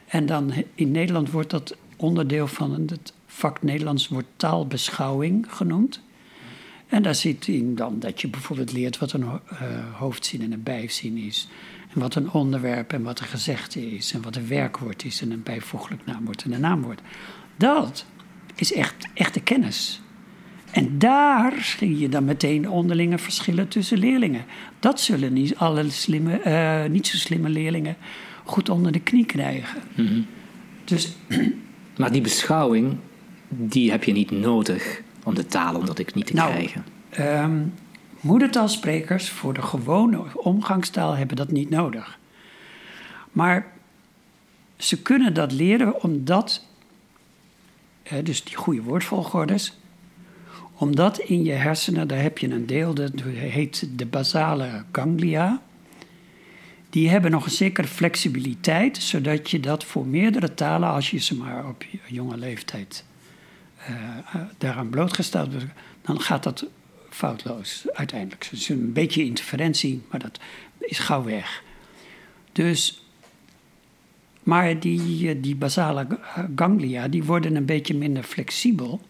En 0.05 0.25
dan 0.25 0.53
in 0.75 0.91
Nederland 0.91 1.31
wordt 1.31 1.49
dat 1.49 1.75
onderdeel 1.95 2.47
van 2.47 2.71
het 2.71 3.13
vak 3.25 3.61
Nederlands 3.61 4.07
wordt 4.07 4.27
taalbeschouwing 4.35 5.45
genoemd. 5.49 6.01
En 6.87 7.03
daar 7.03 7.15
zit 7.15 7.47
in 7.47 7.75
dan 7.75 7.99
dat 7.99 8.21
je 8.21 8.27
bijvoorbeeld 8.27 8.73
leert 8.73 8.97
wat 8.97 9.11
een 9.11 9.21
uh, 9.21 9.39
hoofdzin 9.93 10.41
en 10.41 10.51
een 10.51 10.63
bijzin 10.63 11.17
is. 11.17 11.47
En 11.93 11.99
wat 11.99 12.15
een 12.15 12.31
onderwerp 12.31 12.93
en 12.93 13.03
wat 13.03 13.19
een 13.19 13.25
gezegde 13.25 13.91
is. 13.95 14.13
En 14.13 14.21
wat 14.21 14.35
een 14.35 14.47
werkwoord 14.47 15.03
is 15.03 15.21
en 15.21 15.31
een 15.31 15.43
bijvoeglijk 15.43 16.05
naamwoord 16.05 16.43
en 16.43 16.51
een 16.51 16.61
naamwoord. 16.61 17.01
Dat 17.55 18.05
is 18.55 18.73
echt 18.73 19.07
echte 19.13 19.39
kennis. 19.39 20.02
En 20.73 20.99
daar 20.99 21.53
zie 21.61 21.97
je 21.97 22.09
dan 22.09 22.25
meteen 22.25 22.69
onderlinge 22.69 23.17
verschillen 23.17 23.67
tussen 23.67 23.97
leerlingen. 23.97 24.45
Dat 24.79 24.99
zullen 24.99 25.33
niet 25.33 25.55
alle 25.55 25.89
slimme, 25.89 26.41
uh, 26.45 26.91
niet 26.91 27.07
zo 27.07 27.17
slimme 27.17 27.49
leerlingen 27.49 27.95
goed 28.43 28.69
onder 28.69 28.91
de 28.91 28.99
knie 28.99 29.25
krijgen. 29.25 29.81
Mhm. 29.95 30.21
Dus, 30.83 31.15
maar 31.97 32.11
die 32.11 32.21
beschouwing, 32.21 32.97
die 33.47 33.91
heb 33.91 34.03
je 34.03 34.11
niet 34.11 34.31
nodig 34.31 35.01
om 35.23 35.35
de 35.35 35.45
taal 35.45 35.75
onder 35.75 35.95
de 35.95 36.03
knie 36.03 36.23
te 36.23 36.33
nou, 36.33 36.51
krijgen. 36.51 36.85
Um, 37.19 37.73
moedertaalsprekers 38.21 39.29
voor 39.29 39.53
de 39.53 39.61
gewone 39.61 40.23
omgangstaal 40.33 41.15
hebben 41.15 41.35
dat 41.35 41.51
niet 41.51 41.69
nodig. 41.69 42.19
Maar 43.31 43.71
ze 44.77 45.01
kunnen 45.01 45.33
dat 45.33 45.51
leren 45.51 46.03
omdat, 46.03 46.65
dus 48.23 48.43
die 48.43 48.55
goede 48.55 48.81
woordvolgordes, 48.81 49.77
omdat 50.83 51.19
in 51.19 51.43
je 51.43 51.51
hersenen, 51.51 52.07
daar 52.07 52.21
heb 52.21 52.37
je 52.37 52.49
een 52.49 52.65
deel, 52.65 52.93
dat 52.93 53.11
heet 53.35 53.87
de 53.95 54.05
basale 54.05 54.83
ganglia. 54.91 55.61
Die 56.89 57.09
hebben 57.09 57.31
nog 57.31 57.45
een 57.45 57.51
zekere 57.51 57.87
flexibiliteit, 57.87 58.97
zodat 58.97 59.51
je 59.51 59.59
dat 59.59 59.83
voor 59.83 60.05
meerdere 60.05 60.53
talen, 60.53 60.89
als 60.89 61.11
je 61.11 61.19
ze 61.19 61.35
maar 61.35 61.67
op 61.67 61.85
jonge 62.07 62.37
leeftijd 62.37 63.05
uh, 63.89 64.35
daaraan 64.57 64.89
blootgesteld 64.89 65.51
wordt, 65.51 65.65
dan 66.01 66.21
gaat 66.21 66.43
dat 66.43 66.65
foutloos 67.09 67.85
uiteindelijk. 67.93 68.49
Is 68.51 68.69
een 68.69 68.93
beetje 68.93 69.23
interferentie, 69.23 70.01
maar 70.09 70.19
dat 70.19 70.39
is 70.79 70.99
gauw 70.99 71.23
weg. 71.23 71.63
Dus, 72.51 73.03
maar 74.43 74.79
die, 74.79 75.39
die 75.39 75.55
basale 75.55 76.07
ganglia, 76.55 77.07
die 77.07 77.23
worden 77.23 77.55
een 77.55 77.65
beetje 77.65 77.95
minder 77.97 78.23
flexibel. 78.23 79.01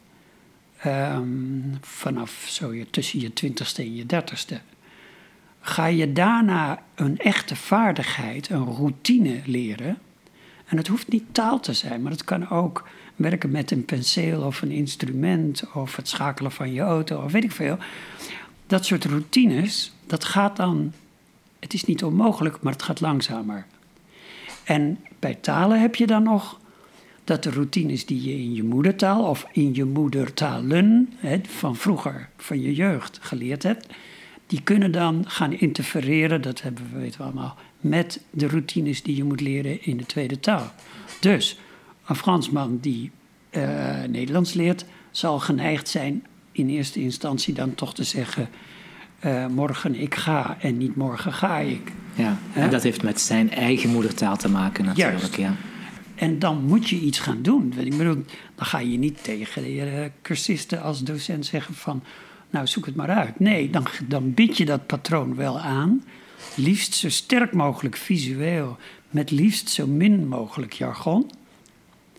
Um, 0.86 1.78
vanaf 1.82 2.46
zo 2.48 2.74
je, 2.74 2.90
tussen 2.90 3.20
je 3.20 3.34
twintigste 3.34 3.82
en 3.82 3.96
je 3.96 4.06
dertigste. 4.06 4.60
Ga 5.60 5.86
je 5.86 6.14
daarna 6.14 6.84
een 6.96 7.18
echte 7.18 7.56
vaardigheid, 7.56 8.50
een 8.50 8.66
routine 8.66 9.42
leren. 9.46 9.98
En 10.66 10.78
het 10.78 10.88
hoeft 10.88 11.08
niet 11.08 11.24
taal 11.32 11.60
te 11.60 11.74
zijn, 11.74 12.02
maar 12.02 12.12
het 12.12 12.24
kan 12.24 12.50
ook 12.50 12.88
werken 13.16 13.52
met 13.52 13.72
een 13.72 13.86
penseel 13.86 14.42
of 14.42 14.62
een 14.62 14.72
instrument 14.72 15.64
of 15.74 15.96
het 15.96 16.08
schakelen 16.08 16.52
van 16.52 16.74
je 16.74 16.82
auto 16.82 17.24
of 17.24 17.32
weet 17.32 17.44
ik 17.44 17.52
veel. 17.52 17.78
Dat 18.68 18.86
soort 18.86 19.06
routines, 19.06 19.94
dat 20.08 20.24
gaat 20.24 20.56
dan, 20.56 20.94
het 21.60 21.74
is 21.74 21.86
niet 21.86 22.04
onmogelijk, 22.04 22.62
maar 22.62 22.74
het 22.74 22.84
gaat 22.84 23.02
langzamer. 23.02 23.66
En 24.64 25.00
bij 25.20 25.36
talen 25.36 25.82
heb 25.82 25.96
je 25.96 26.08
dan 26.08 26.24
nog 26.24 26.60
dat 27.24 27.44
de 27.44 27.52
routines 27.52 28.06
die 28.06 28.24
je 28.24 28.34
in 28.34 28.54
je 28.54 28.64
moedertaal 28.64 29.24
of 29.24 29.48
in 29.52 29.76
je 29.76 29.86
moedertalen 29.86 31.14
hè, 31.18 31.40
van 31.48 31.76
vroeger, 31.76 32.30
van 32.38 32.62
je 32.62 32.74
jeugd 32.74 33.20
geleerd 33.22 33.64
hebt, 33.64 33.94
die 34.48 34.62
kunnen 34.62 34.92
dan 34.92 35.24
gaan 35.28 35.54
interfereren, 35.54 36.42
dat 36.42 36.62
hebben 36.62 36.90
we 36.94 37.00
weten 37.00 37.18
we 37.20 37.26
allemaal, 37.26 37.58
met 37.80 38.22
de 38.30 38.48
routines 38.48 39.04
die 39.04 39.16
je 39.16 39.24
moet 39.24 39.42
leren 39.42 39.86
in 39.86 39.98
de 39.98 40.06
tweede 40.06 40.40
taal. 40.40 40.72
Dus 41.20 41.60
een 42.06 42.16
Fransman 42.16 42.78
die 42.82 43.12
uh, 43.52 44.04
Nederlands 44.10 44.54
leert, 44.54 44.86
zal 45.12 45.40
geneigd 45.40 45.90
zijn 45.90 46.26
in 46.52 46.70
eerste 46.70 47.02
instantie 47.02 47.54
dan 47.54 47.76
toch 47.76 47.94
te 47.94 48.04
zeggen: 48.04 48.50
uh, 49.26 49.48
morgen 49.48 49.96
ik 49.96 50.16
ga 50.16 50.58
en 50.60 50.78
niet 50.78 50.96
morgen 50.96 51.34
ga 51.34 51.58
ik. 51.58 51.92
Ja, 52.16 52.38
en 52.54 52.70
dat 52.70 52.84
heeft 52.84 53.04
met 53.04 53.22
zijn 53.22 53.52
eigen 53.52 53.90
moedertaal 53.90 54.38
te 54.38 54.50
maken 54.50 54.86
natuurlijk. 54.86 55.20
Juist. 55.20 55.36
Ja. 55.36 55.56
En 56.24 56.40
dan 56.40 56.64
moet 56.66 56.90
je 56.90 57.00
iets 57.00 57.20
gaan 57.20 57.42
doen. 57.42 57.74
Ik 57.78 57.98
bedoel, 57.98 58.24
dan 58.56 58.66
ga 58.66 58.80
je 58.80 58.98
niet 58.98 59.24
tegen 59.24 59.64
de 59.64 60.12
cursisten 60.22 60.82
als 60.82 61.04
docent 61.04 61.46
zeggen 61.46 61.74
van... 61.74 62.04
nou, 62.50 62.68
zoek 62.68 62.86
het 62.86 62.96
maar 62.96 63.10
uit. 63.10 63.40
Nee, 63.40 63.70
dan, 63.70 63.88
dan 64.08 64.34
bied 64.34 64.58
je 64.58 64.66
dat 64.66 64.88
patroon 64.88 65.36
wel 65.36 65.60
aan. 65.60 66.04
Liefst 66.56 66.94
zo 66.94 67.10
sterk 67.10 67.54
mogelijk 67.54 67.98
visueel, 67.98 68.78
met 69.10 69.32
liefst 69.32 69.70
zo 69.70 69.88
min 69.88 70.28
mogelijk 70.28 70.74
jargon 70.74 71.32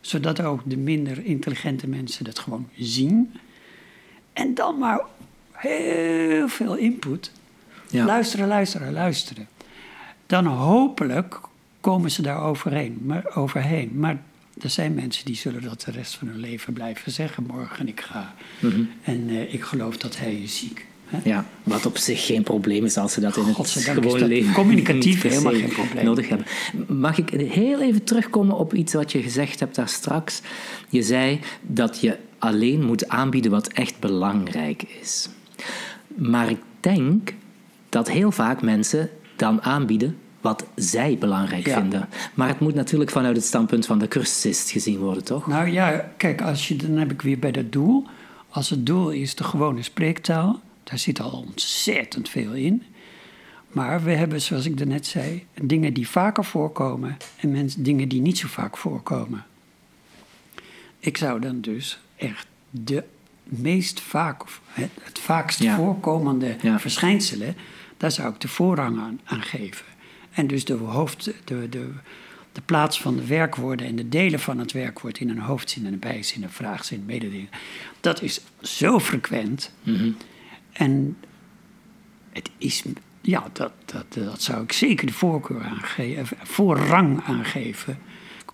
zodat 0.01 0.41
ook 0.41 0.61
de 0.65 0.77
minder 0.77 1.25
intelligente 1.25 1.89
mensen 1.89 2.25
dat 2.25 2.39
gewoon 2.39 2.69
zien. 2.77 3.35
En 4.33 4.55
dan 4.55 4.79
maar 4.79 5.01
heel 5.53 6.49
veel 6.49 6.77
input. 6.77 7.33
Ja. 7.91 8.05
Luisteren, 8.05 8.49
luisteren, 8.49 8.93
luisteren. 8.93 9.49
Dan 10.27 10.47
hopelijk 10.47 11.41
komen 11.85 12.11
ze 12.11 12.23
daar 12.23 12.43
overheen. 12.43 12.99
Maar, 13.03 13.25
overheen. 13.35 13.91
maar 13.95 14.23
er 14.61 14.71
zijn 14.71 14.95
mensen 14.95 15.25
die 15.25 15.37
zullen 15.37 15.63
dat 15.63 15.81
de 15.81 15.91
rest 15.91 16.15
van 16.15 16.29
hun 16.29 16.39
leven 16.39 16.73
blijven 16.73 17.13
zeggen. 17.13 17.45
Morgen 17.47 17.89
ik 17.89 18.01
ga. 18.01 18.35
Mhm. 18.59 18.81
En 19.03 19.29
uh, 19.29 19.55
ik 19.55 19.63
geloof 19.63 19.97
dat 19.97 20.19
hij 20.19 20.35
is 20.35 20.59
ziek. 20.59 20.87
Ja, 21.25 21.47
wat 21.63 21.87
op 21.87 21.97
zich 21.97 22.27
geen 22.27 22.43
probleem 22.43 22.85
is 22.85 22.97
als 22.97 23.13
ze 23.13 23.21
dat 23.21 23.37
in 23.37 23.45
het 23.45 23.71
gewone 23.71 24.27
leven 24.27 24.53
communicatief 24.53 25.23
helemaal 25.29 25.53
geen 25.53 25.69
probleem 25.69 26.05
nodig 26.05 26.29
hebben. 26.29 26.47
Mag 26.89 27.19
ik 27.19 27.31
heel 27.31 27.81
even 27.81 28.05
terugkomen 28.05 28.57
op 28.57 28.75
iets 28.75 28.93
wat 28.93 29.13
je 29.13 29.23
gezegd 29.23 29.61
hebt 29.61 29.75
daar 29.75 29.89
straks? 29.89 30.41
Je 30.89 31.03
zei 31.03 31.41
dat 31.63 32.01
je 32.01 32.17
alleen 32.39 32.85
moet 32.85 33.09
aanbieden 33.09 33.51
wat 33.51 33.69
echt 33.69 33.99
belangrijk 34.01 34.83
is. 35.01 35.29
Maar 36.15 36.51
ik 36.51 36.61
denk 36.81 37.35
dat 37.89 38.11
heel 38.11 38.31
vaak 38.31 38.63
mensen 38.63 39.11
dan 39.37 39.63
aanbieden 39.63 40.19
wat 40.45 40.67
zij 40.75 41.19
belangrijk 41.19 41.69
vinden. 41.69 42.09
Maar 42.35 42.49
het 42.49 42.61
moet 42.61 42.75
natuurlijk 42.75 43.11
vanuit 43.11 43.37
het 43.37 43.45
standpunt 43.45 43.87
van 43.87 43.99
de 43.99 44.09
cursist 44.09 44.71
gezien 44.71 44.99
worden, 44.99 45.25
toch? 45.25 45.47
Nou 45.47 45.69
ja, 45.69 46.11
kijk, 46.17 46.43
als 46.43 46.69
je, 46.69 46.77
dan 46.77 46.97
heb 46.97 47.13
ik 47.13 47.23
weer 47.23 47.39
bij 47.39 47.51
dat 47.51 47.73
doel. 47.73 48.07
Als 48.49 48.71
het 48.71 48.87
doel 48.87 49.11
is 49.11 49.35
de 49.35 49.45
gewone 49.45 49.83
spreektaal, 49.83 50.61
daar 50.83 50.99
zit 50.99 51.21
al 51.21 51.31
ontzettend 51.31 52.29
veel 52.29 52.53
in. 52.53 52.83
Maar 53.69 54.03
we 54.03 54.11
hebben, 54.11 54.41
zoals 54.41 54.67
ik 54.67 54.85
net 54.85 55.07
zei, 55.07 55.47
dingen 55.63 55.95
die 55.95 56.09
vaker 56.09 56.45
voorkomen 56.45 57.17
en 57.41 57.51
mensen, 57.51 57.83
dingen 57.83 58.09
die 58.09 58.21
niet 58.21 58.39
zo 58.39 58.49
vaak 58.49 58.77
voorkomen. 58.77 59.45
Ik 60.99 61.17
zou 61.17 61.41
dan 61.41 61.61
dus 61.61 61.99
echt 62.17 62.47
de 62.71 63.05
meest 63.45 64.01
vaak, 64.01 64.43
het, 64.67 64.91
het 65.03 65.19
vaakst 65.19 65.65
voorkomende 65.65 66.57
verschijnselen, 66.79 67.57
daar 67.97 68.13
zou 68.13 68.33
ik 68.33 68.41
de 68.41 68.49
voorrang 68.49 68.99
aan, 68.99 69.21
aan, 69.25 69.43
geven. 69.43 69.94
En 70.35 70.47
dus 70.47 70.65
de, 70.65 70.75
hoofd, 70.75 71.25
de, 71.45 71.69
de, 71.69 71.91
de 72.53 72.61
plaats 72.65 73.01
van 73.01 73.17
de 73.17 73.27
werkwoorden 73.27 73.87
en 73.87 73.97
de 73.97 74.09
delen 74.09 74.41
van 74.41 74.59
het 74.59 74.73
werkwoord 74.73 75.19
in 75.19 75.29
een 75.29 75.39
hoofdzin 75.39 75.87
en 75.87 75.93
een 75.93 75.99
bijzin, 75.99 76.43
een 76.43 76.51
vraagzin, 76.51 77.05
mededeling, 77.05 77.49
dat 78.01 78.23
is 78.23 78.41
zo 78.61 79.01
frequent. 79.01 79.73
Mm 79.83 80.17
en 80.75 81.17
het 82.33 82.51
is, 82.59 82.83
ja, 83.21 83.49
dat, 83.53 83.73
dat, 83.85 84.13
dat 84.13 84.43
zou 84.43 84.63
ik 84.63 84.73
zeker 84.73 85.07
de 85.07 85.13
voorkeur 85.13 85.63
aangeven, 85.63 86.37
voorrang 86.43 87.23
aangeven. 87.25 87.99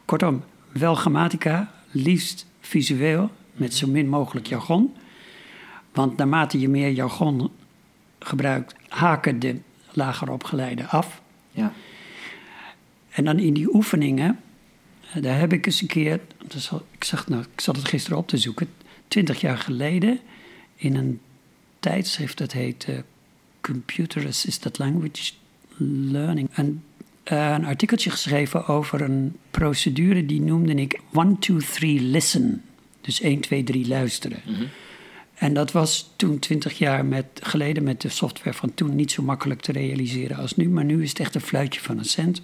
Kortom, 0.05 0.45
wel 0.73 0.95
grammatica, 0.95 1.73
liefst 1.90 2.47
visueel, 2.61 3.31
met 3.53 3.75
zo 3.75 3.87
min 3.87 4.09
mogelijk 4.09 4.47
jargon. 4.47 4.97
Want 5.93 6.16
naarmate 6.16 6.61
je 6.61 6.69
meer 6.69 6.90
jargon 6.90 7.51
gebruikt, 8.19 8.75
haken 8.88 9.38
de 9.38 9.61
lager 9.90 10.31
opgeleiden 10.31 10.88
af. 10.88 11.23
Ja. 11.51 11.73
En 13.11 13.25
dan 13.25 13.39
in 13.39 13.55
die 13.55 13.75
oefeningen, 13.75 14.41
daar 15.21 15.39
heb 15.39 15.53
ik 15.53 15.67
eens 15.67 15.81
een 15.81 15.87
keer, 15.87 16.21
ik, 16.93 17.05
zag, 17.05 17.29
nou, 17.29 17.43
ik 17.55 17.61
zat 17.61 17.77
het 17.77 17.89
gisteren 17.89 18.19
op 18.19 18.29
te 18.29 18.39
zoeken, 18.39 18.69
twintig 19.09 19.41
jaar 19.41 19.59
geleden 19.59 20.21
in 20.77 20.97
een 20.97 21.21
tijdschrift, 21.81 22.39
dat 22.39 22.53
heet 22.53 22.87
uh, 22.89 22.99
Computer 23.61 24.27
Assisted 24.27 24.79
Language 24.79 25.33
Learning. 25.77 26.49
En, 26.53 26.83
uh, 27.33 27.51
een 27.51 27.65
artikeltje 27.65 28.11
geschreven 28.11 28.67
over 28.67 29.01
een 29.01 29.37
procedure 29.51 30.27
die 30.27 30.41
noemde 30.41 30.75
ik 30.75 31.01
1, 31.13 31.39
2, 31.39 31.59
3 31.59 32.01
listen. 32.01 32.63
Dus 33.01 33.21
1, 33.21 33.41
2, 33.41 33.63
3 33.65 33.89
luisteren. 33.89 34.41
Mm 34.47 34.55
-hmm. 34.55 34.69
En 35.40 35.55
dat 35.55 35.72
was 35.72 36.11
toen 36.16 36.38
20 36.38 36.79
jaar 36.79 37.05
met, 37.05 37.26
geleden 37.42 37.83
met 37.83 38.00
de 38.00 38.09
software 38.09 38.57
van 38.57 38.74
toen 38.74 38.94
niet 38.94 39.12
zo 39.12 39.22
makkelijk 39.22 39.61
te 39.61 39.72
realiseren 39.72 40.37
als 40.37 40.57
nu. 40.57 40.68
Maar 40.68 40.85
nu 40.85 41.03
is 41.03 41.09
het 41.09 41.20
echt 41.20 41.35
een 41.35 41.40
fluitje 41.40 41.81
van 41.81 41.98
een 41.98 42.05
cent. 42.05 42.42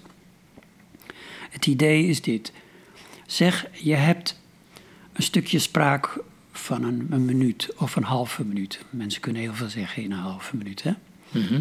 Het 1.50 1.66
idee 1.66 2.06
is 2.06 2.22
dit. 2.22 2.52
Zeg, 3.26 3.66
je 3.72 3.94
hebt 3.94 4.40
een 5.12 5.22
stukje 5.22 5.58
spraak 5.58 6.18
van 6.52 6.82
een, 6.82 7.06
een 7.10 7.24
minuut 7.24 7.70
of 7.76 7.96
een 7.96 8.02
halve 8.02 8.44
minuut. 8.44 8.84
Mensen 8.90 9.20
kunnen 9.20 9.42
heel 9.42 9.54
veel 9.54 9.68
zeggen 9.68 10.02
in 10.02 10.12
een 10.12 10.18
halve 10.18 10.56
minuut. 10.56 10.82
Hè? 10.82 10.92
Mhm. 11.30 11.60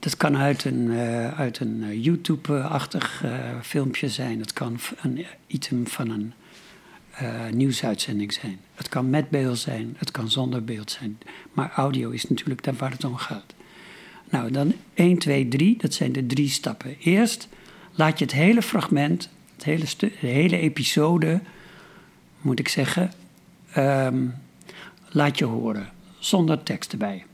Dat 0.00 0.16
kan 0.16 0.36
uit 0.36 0.64
een, 0.64 0.90
eh, 0.90 1.38
uit 1.38 1.60
een 1.60 1.82
eh, 1.82 2.04
YouTube-achtig 2.04 3.22
eh, 3.24 3.60
filmpje 3.62 4.08
zijn. 4.08 4.40
Het 4.40 4.52
kan 4.52 4.78
een 5.02 5.26
item 5.46 5.86
van 5.86 6.10
een 6.10 6.32
eh, 7.20 7.52
nieuwsuitzending 7.52 8.32
zijn. 8.32 8.60
Het 8.74 8.88
kan 8.88 9.10
met 9.10 9.30
beeld 9.30 9.58
zijn, 9.58 9.94
het 9.98 10.10
kan 10.10 10.30
zonder 10.30 10.64
beeld 10.64 10.90
zijn. 10.90 11.18
Maar 11.52 11.72
audio 11.76 12.10
is 12.10 12.28
natuurlijk 12.28 12.62
daar 12.64 12.74
waar 12.74 12.90
het 12.90 13.04
om 13.04 13.16
gaat. 13.16 13.54
Nou, 14.30 14.50
dan 14.50 14.72
1, 14.94 15.18
2, 15.18 15.48
3, 15.48 15.76
dat 15.78 15.94
zijn 15.94 16.12
de 16.12 16.26
drie 16.26 16.48
stappen. 16.48 16.96
Eerst 16.98 17.48
laat 17.94 18.18
je 18.18 18.24
het 18.24 18.34
hele 18.34 18.62
fragment, 18.62 19.28
het 19.54 19.64
hele 19.64 19.84
de 19.96 20.10
hele 20.18 20.58
episode, 20.58 21.40
moet 22.40 22.58
ik 22.58 22.68
zeggen, 22.68 23.12
ehm, 23.72 24.26
laat 25.08 25.38
je 25.38 25.44
horen. 25.44 25.88
Zonder 26.18 26.62
tekst 26.62 26.92
erbij. 26.92 27.24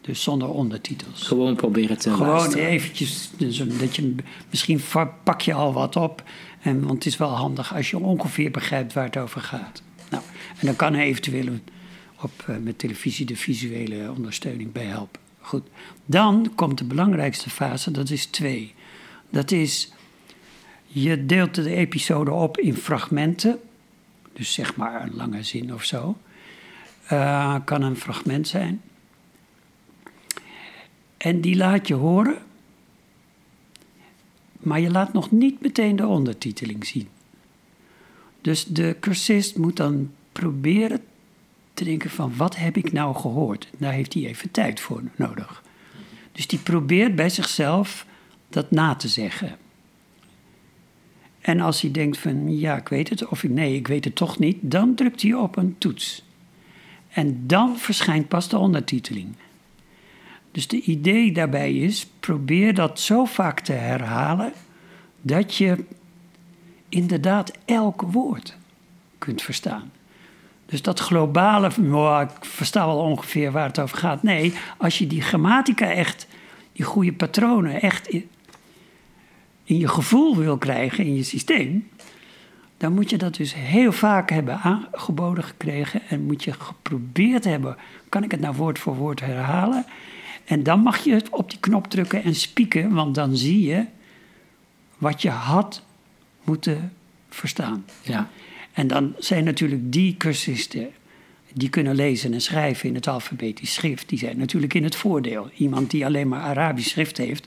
Dus 0.00 0.22
zonder 0.22 0.48
ondertitels. 0.48 1.22
Gewoon 1.22 1.56
proberen 1.56 1.98
te 1.98 2.10
Gewoon 2.10 2.28
luisteren. 2.28 2.66
eventjes, 2.66 3.30
dus 3.36 3.56
dat 3.56 3.96
je, 3.96 4.14
misschien 4.50 4.80
pak 5.24 5.40
je 5.40 5.54
al 5.54 5.72
wat 5.72 5.96
op. 5.96 6.22
En, 6.62 6.80
want 6.80 6.92
het 6.92 7.06
is 7.06 7.16
wel 7.16 7.36
handig 7.36 7.74
als 7.74 7.90
je 7.90 7.98
ongeveer 7.98 8.50
begrijpt 8.50 8.92
waar 8.92 9.04
het 9.04 9.16
over 9.16 9.40
gaat. 9.40 9.82
Nou, 10.10 10.22
en 10.58 10.66
dan 10.66 10.76
kan 10.76 10.94
er 10.94 11.00
eventueel 11.00 11.58
op, 12.20 12.44
eh, 12.46 12.56
met 12.56 12.78
televisie 12.78 13.26
de 13.26 13.36
visuele 13.36 14.12
ondersteuning 14.16 14.72
bij 14.72 14.84
helpen. 14.84 15.20
Goed. 15.40 15.68
Dan 16.06 16.52
komt 16.54 16.78
de 16.78 16.84
belangrijkste 16.84 17.50
fase, 17.50 17.90
dat 17.90 18.10
is 18.10 18.26
twee. 18.26 18.74
Dat 19.30 19.50
is, 19.50 19.92
je 20.86 21.26
deelt 21.26 21.54
de 21.54 21.74
episode 21.74 22.30
op 22.30 22.58
in 22.58 22.74
fragmenten. 22.74 23.58
Dus 24.32 24.52
zeg 24.52 24.76
maar 24.76 25.02
een 25.02 25.14
lange 25.14 25.42
zin 25.42 25.74
of 25.74 25.84
zo. 25.84 26.16
Eh, 27.06 27.56
kan 27.64 27.82
een 27.82 27.96
fragment 27.96 28.48
zijn. 28.48 28.80
En 31.16 31.40
die 31.40 31.56
laat 31.56 31.88
je 31.88 31.94
horen, 31.94 32.38
maar 34.62 34.80
je 34.80 34.90
laat 34.90 35.12
nog 35.12 35.30
niet 35.30 35.60
meteen 35.60 35.96
de 35.96 36.06
ondertiteling 36.06 36.86
zien. 36.86 37.08
Dus 38.40 38.64
de 38.64 38.96
cursist 39.00 39.56
moet 39.56 39.76
dan 39.76 40.10
proberen 40.32 41.00
te 41.74 41.84
denken 41.84 42.10
van 42.10 42.36
wat 42.36 42.56
heb 42.56 42.76
ik 42.76 42.92
nou 42.92 43.14
gehoord? 43.14 43.68
Daar 43.78 43.92
heeft 43.92 44.14
hij 44.14 44.26
even 44.26 44.50
tijd 44.50 44.80
voor 44.80 45.02
nodig. 45.16 45.62
Dus 46.32 46.46
die 46.46 46.58
probeert 46.58 47.14
bij 47.14 47.28
zichzelf 47.28 48.06
dat 48.48 48.70
na 48.70 48.94
te 48.94 49.08
zeggen. 49.08 49.56
En 51.40 51.60
als 51.60 51.80
hij 51.80 51.90
denkt 51.90 52.18
van 52.18 52.58
ja, 52.58 52.76
ik 52.76 52.88
weet 52.88 53.08
het, 53.08 53.26
of 53.26 53.42
nee, 53.42 53.76
ik 53.76 53.88
weet 53.88 54.04
het 54.04 54.14
toch 54.14 54.38
niet, 54.38 54.58
dan 54.60 54.94
drukt 54.94 55.22
hij 55.22 55.34
op 55.34 55.56
een 55.56 55.78
toets. 55.78 56.24
En 57.08 57.46
dan 57.46 57.78
verschijnt 57.78 58.28
pas 58.28 58.48
de 58.48 58.58
ondertiteling. 58.58 59.34
Dus 60.52 60.68
de 60.68 60.80
idee 60.80 61.32
daarbij 61.32 61.74
is, 61.74 62.06
probeer 62.20 62.74
dat 62.74 63.00
zo 63.00 63.24
vaak 63.24 63.60
te 63.60 63.72
herhalen 63.72 64.52
dat 65.20 65.54
je 65.54 65.84
inderdaad 66.88 67.52
elk 67.64 68.02
woord 68.02 68.56
kunt 69.18 69.42
verstaan. 69.42 69.92
Dus 70.66 70.82
dat 70.82 71.00
globale, 71.00 71.70
"Oh, 71.92 72.20
ik 72.22 72.44
versta 72.44 72.86
wel 72.86 72.98
ongeveer 72.98 73.52
waar 73.52 73.66
het 73.66 73.78
over 73.78 73.98
gaat. 73.98 74.22
Nee, 74.22 74.54
als 74.76 74.98
je 74.98 75.06
die 75.06 75.22
grammatica 75.22 75.90
echt, 75.90 76.26
die 76.72 76.84
goede 76.84 77.12
patronen 77.12 77.80
echt 77.80 78.08
in, 78.08 78.28
in 79.64 79.78
je 79.78 79.88
gevoel 79.88 80.36
wil 80.36 80.58
krijgen, 80.58 81.04
in 81.04 81.14
je 81.14 81.22
systeem, 81.22 81.88
dan 82.76 82.92
moet 82.92 83.10
je 83.10 83.16
dat 83.16 83.34
dus 83.34 83.54
heel 83.54 83.92
vaak 83.92 84.30
hebben 84.30 84.58
aangeboden 84.58 85.44
gekregen 85.44 86.00
en 86.08 86.22
moet 86.22 86.44
je 86.44 86.52
geprobeerd 86.52 87.44
hebben, 87.44 87.76
kan 88.08 88.24
ik 88.24 88.30
het 88.30 88.40
nou 88.40 88.54
woord 88.56 88.78
voor 88.78 88.96
woord 88.96 89.20
herhalen? 89.20 89.84
En 90.44 90.62
dan 90.62 90.80
mag 90.80 91.04
je 91.04 91.12
het 91.12 91.28
op 91.28 91.50
die 91.50 91.60
knop 91.60 91.86
drukken 91.86 92.22
en 92.22 92.34
spieken, 92.34 92.94
want 92.94 93.14
dan 93.14 93.36
zie 93.36 93.66
je 93.66 93.84
wat 94.98 95.22
je 95.22 95.30
had 95.30 95.82
moeten 96.44 96.92
verstaan. 97.28 97.84
Ja. 98.02 98.30
En 98.72 98.86
dan 98.86 99.14
zijn 99.18 99.44
natuurlijk 99.44 99.92
die 99.92 100.16
cursisten 100.16 100.90
die 101.54 101.68
kunnen 101.68 101.94
lezen 101.94 102.32
en 102.32 102.40
schrijven 102.40 102.88
in 102.88 102.94
het 102.94 103.06
alfabetisch 103.06 103.72
schrift, 103.72 104.08
die 104.08 104.18
zijn 104.18 104.38
natuurlijk 104.38 104.74
in 104.74 104.84
het 104.84 104.96
voordeel. 104.96 105.50
Iemand 105.56 105.90
die 105.90 106.04
alleen 106.04 106.28
maar 106.28 106.40
Arabisch 106.40 106.90
schrift 106.90 107.16
heeft, 107.16 107.46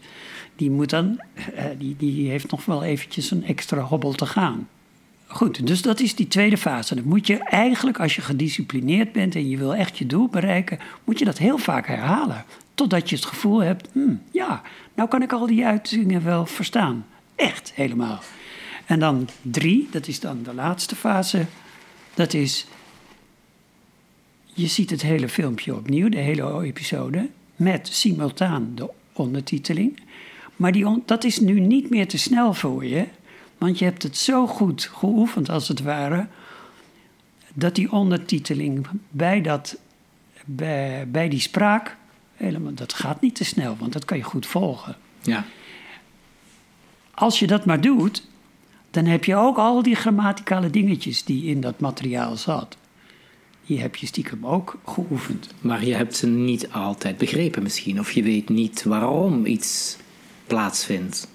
die, 0.56 0.72
moet 0.72 0.90
dan, 0.90 1.22
eh, 1.56 1.66
die, 1.78 1.96
die 1.98 2.30
heeft 2.30 2.52
nog 2.52 2.66
wel 2.66 2.84
eventjes 2.84 3.32
een 3.32 3.46
extra 3.46 3.80
hobbel 3.82 4.14
te 4.14 4.26
gaan. 4.26 4.68
Goed, 5.28 5.68
dus 5.68 5.82
dat 5.82 6.00
is 6.00 6.16
die 6.16 6.28
tweede 6.28 6.58
fase. 6.58 6.96
Dan 6.96 7.08
moet 7.08 7.28
je 7.28 7.38
eigenlijk, 7.38 8.00
als 8.00 8.16
je 8.16 8.22
gedisciplineerd 8.22 9.12
bent 9.12 9.36
en 9.36 9.50
je 9.50 9.58
wil 9.58 9.76
echt 9.76 9.98
je 9.98 10.06
doel 10.06 10.28
bereiken, 10.28 10.80
moet 11.04 11.20
je 11.20 11.26
dat 11.26 11.38
heel 11.38 11.58
vaak 11.58 11.88
herhalen. 11.88 12.46
Totdat 12.76 13.10
je 13.10 13.16
het 13.16 13.26
gevoel 13.26 13.64
hebt, 13.64 13.88
hmm, 13.92 14.22
ja, 14.32 14.62
nou 14.94 15.10
kan 15.10 15.22
ik 15.22 15.32
al 15.32 15.46
die 15.48 15.66
uitingen 15.66 16.24
wel 16.24 16.46
verstaan. 16.46 17.06
Echt, 17.36 17.72
helemaal. 17.76 18.20
En 18.86 19.00
dan 19.00 19.28
drie, 19.42 19.88
dat 19.92 20.08
is 20.08 20.20
dan 20.20 20.44
de 20.44 20.54
laatste 20.54 20.96
fase. 20.96 21.46
Dat 22.14 22.34
is, 22.34 22.68
je 24.46 24.68
ziet 24.68 24.90
het 24.90 25.02
hele 25.02 25.30
filmpje 25.30 25.76
opnieuw, 25.76 26.10
de 26.10 26.18
hele 26.18 26.64
episode, 26.64 27.30
met 27.56 27.88
simultaan 27.92 28.72
de 28.76 28.90
ondertiteling. 29.14 30.00
Maar 30.56 30.72
die 30.72 30.88
on- 30.88 31.04
dat 31.06 31.24
is 31.24 31.40
nu 31.40 31.60
niet 31.60 31.90
meer 31.90 32.08
te 32.08 32.18
snel 32.18 32.54
voor 32.54 32.86
je, 32.86 33.06
want 33.58 33.80
je 33.80 33.86
hebt 33.86 34.04
het 34.04 34.18
zo 34.18 34.48
goed 34.48 34.90
geoefend 34.94 35.50
als 35.50 35.68
het 35.68 35.82
ware, 35.82 36.28
dat 37.54 37.76
die 37.76 37.92
ondertiteling 37.92 38.88
bij, 39.10 39.42
dat, 39.42 39.78
bij, 40.46 41.08
bij 41.10 41.30
die 41.30 41.40
spraak, 41.40 41.98
helemaal, 42.36 42.74
dat 42.74 42.94
gaat 42.94 43.22
niet 43.22 43.36
te 43.36 43.44
snel, 43.44 43.76
want 43.80 43.94
dat 43.94 44.06
kan 44.06 44.18
je 44.18 44.24
goed 44.24 44.46
volgen. 44.46 44.96
Ja. 45.22 45.46
Als 47.14 47.40
je 47.40 47.48
dat 47.48 47.66
maar 47.66 47.82
doet, 47.82 48.28
dan 48.92 49.06
heb 49.06 49.26
je 49.26 49.36
ook 49.36 49.58
al 49.58 49.84
die 49.84 49.96
grammaticale 49.96 50.70
dingetjes 50.70 51.24
die 51.24 51.46
in 51.46 51.62
dat 51.62 51.80
materiaal 51.80 52.36
zat. 52.36 52.78
Die 53.66 53.82
heb 53.82 53.96
je 53.96 54.06
stiekem 54.06 54.46
ook 54.46 54.78
geoefend. 54.86 55.48
Maar 55.62 55.86
je 55.86 55.94
hebt 55.94 56.16
ze 56.16 56.28
niet 56.28 56.72
altijd 56.72 57.18
begrepen 57.18 57.64
misschien. 57.64 58.00
Of 58.00 58.12
je 58.12 58.24
weet 58.24 58.50
niet 58.50 58.84
waarom 58.84 59.46
iets 59.46 59.98
plaatsvindt. 60.48 61.28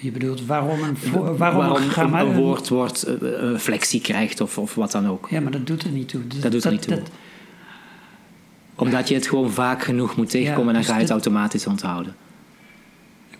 Je 0.00 0.10
bedoelt 0.10 0.46
waarom 0.46 0.82
een, 0.82 0.96
waarom 1.36 1.36
Waarom 1.36 2.14
een, 2.14 2.34
woord 2.34 2.68
wordt, 2.68 3.02
eh, 3.02 3.14
een 3.20 3.60
flexie 3.60 4.00
krijgt 4.00 4.40
of, 4.40 4.58
of 4.58 4.74
wat 4.74 4.92
dan 4.92 5.06
ook. 5.06 5.28
Ja, 5.30 5.40
maar 5.40 5.52
dat 5.52 5.66
doet 5.66 5.82
er 5.82 5.90
niet 5.90 6.08
toe. 6.08 6.26
Dat 6.26 6.52
doet 6.52 6.64
er 6.64 6.70
niet 6.70 6.82
toe. 6.82 7.02
Omdat 8.78 9.08
je 9.08 9.14
het 9.14 9.26
gewoon 9.26 9.50
vaak 9.50 9.82
genoeg 9.82 10.16
moet 10.16 10.30
tegenkomen 10.30 10.68
en 10.68 10.74
dan 10.74 10.84
ga 10.84 10.94
je 10.94 11.00
het 11.00 11.10
automatisch 11.10 11.66
onthouden. 11.66 12.14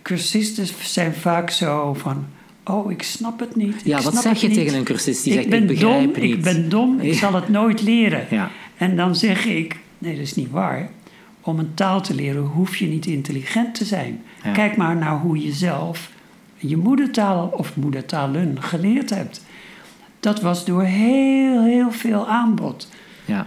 cursisten 0.02 0.66
zijn 0.82 1.14
vaak 1.14 1.50
zo 1.50 1.94
van... 1.94 2.26
Oh, 2.64 2.90
ik 2.90 3.02
snap 3.02 3.40
het 3.40 3.56
niet. 3.56 3.80
Ja, 3.84 3.98
ik 3.98 4.04
wat 4.04 4.16
zeg 4.16 4.40
je 4.40 4.48
niet. 4.48 4.56
tegen 4.56 4.78
een 4.78 4.84
cursist 4.84 5.24
die 5.24 5.32
ik 5.32 5.38
zegt, 5.38 5.50
ben 5.50 5.62
ik 5.62 5.66
begrijp 5.66 6.14
dom, 6.14 6.22
niet? 6.22 6.34
Ik 6.34 6.42
ben 6.42 6.68
dom, 6.68 7.00
ik 7.00 7.14
zal 7.14 7.34
het 7.34 7.48
nooit 7.48 7.82
leren. 7.82 8.26
Ja. 8.30 8.50
En 8.76 8.96
dan 8.96 9.14
zeg 9.14 9.44
ik, 9.44 9.76
nee, 9.98 10.12
dat 10.12 10.22
is 10.22 10.34
niet 10.34 10.50
waar. 10.50 10.90
Om 11.40 11.58
een 11.58 11.74
taal 11.74 12.00
te 12.00 12.14
leren 12.14 12.42
hoef 12.42 12.76
je 12.76 12.86
niet 12.86 13.06
intelligent 13.06 13.74
te 13.74 13.84
zijn. 13.84 14.22
Ja. 14.44 14.52
Kijk 14.52 14.76
maar 14.76 14.96
naar 14.96 15.18
hoe 15.18 15.44
je 15.44 15.52
zelf 15.52 16.10
je 16.56 16.76
moedertaal 16.76 17.46
of 17.46 17.76
moedertalen 17.76 18.62
geleerd 18.62 19.10
hebt. 19.10 19.44
Dat 20.20 20.40
was 20.40 20.64
door 20.64 20.82
heel, 20.82 21.64
heel 21.64 21.92
veel 21.92 22.28
aanbod. 22.28 22.88
Ja. 23.24 23.46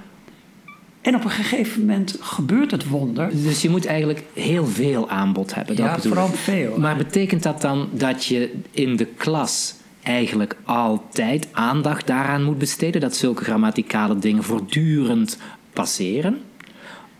En 1.02 1.16
op 1.16 1.24
een 1.24 1.30
gegeven 1.30 1.80
moment 1.80 2.18
gebeurt 2.20 2.72
het 2.72 2.88
wonder. 2.88 3.30
Dus 3.44 3.62
je 3.62 3.70
moet 3.70 3.86
eigenlijk 3.86 4.24
heel 4.34 4.66
veel 4.66 5.10
aanbod 5.10 5.56
hebben. 5.56 5.76
Dat 5.76 5.86
Ja, 5.86 5.96
bedoel 5.96 6.12
vooral 6.12 6.30
ik. 6.30 6.36
veel. 6.36 6.80
Maar 6.80 6.96
betekent 6.98 7.44
dat 7.44 7.62
dan 7.62 7.90
dat 7.92 8.26
je 8.26 8.54
in 8.72 8.96
de 8.96 9.06
klas 9.06 9.74
eigenlijk 10.04 10.56
altijd 10.64 11.48
aandacht 11.52 12.08
daaraan 12.08 12.44
moet 12.44 12.58
besteden? 12.58 13.02
Dat 13.02 13.16
zulke 13.16 13.44
grammaticale 13.44 14.18
dingen 14.20 14.44
voortdurend 14.44 15.38
passeren? 15.74 16.42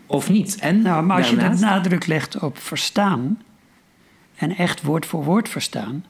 Of 0.06 0.30
niet? 0.30 0.56
En 0.60 0.82
Nou, 0.82 1.04
maar 1.04 1.16
als 1.16 1.30
je 1.30 1.36
de 1.36 1.48
nadruk 1.60 2.06
legt 2.06 2.38
op 2.38 2.58
verstaan 2.58 3.42
en 4.34 4.56
echt 4.56 4.82
woord 4.82 5.06
voor 5.06 5.24
woord 5.24 5.48
verstaan, 5.48 6.04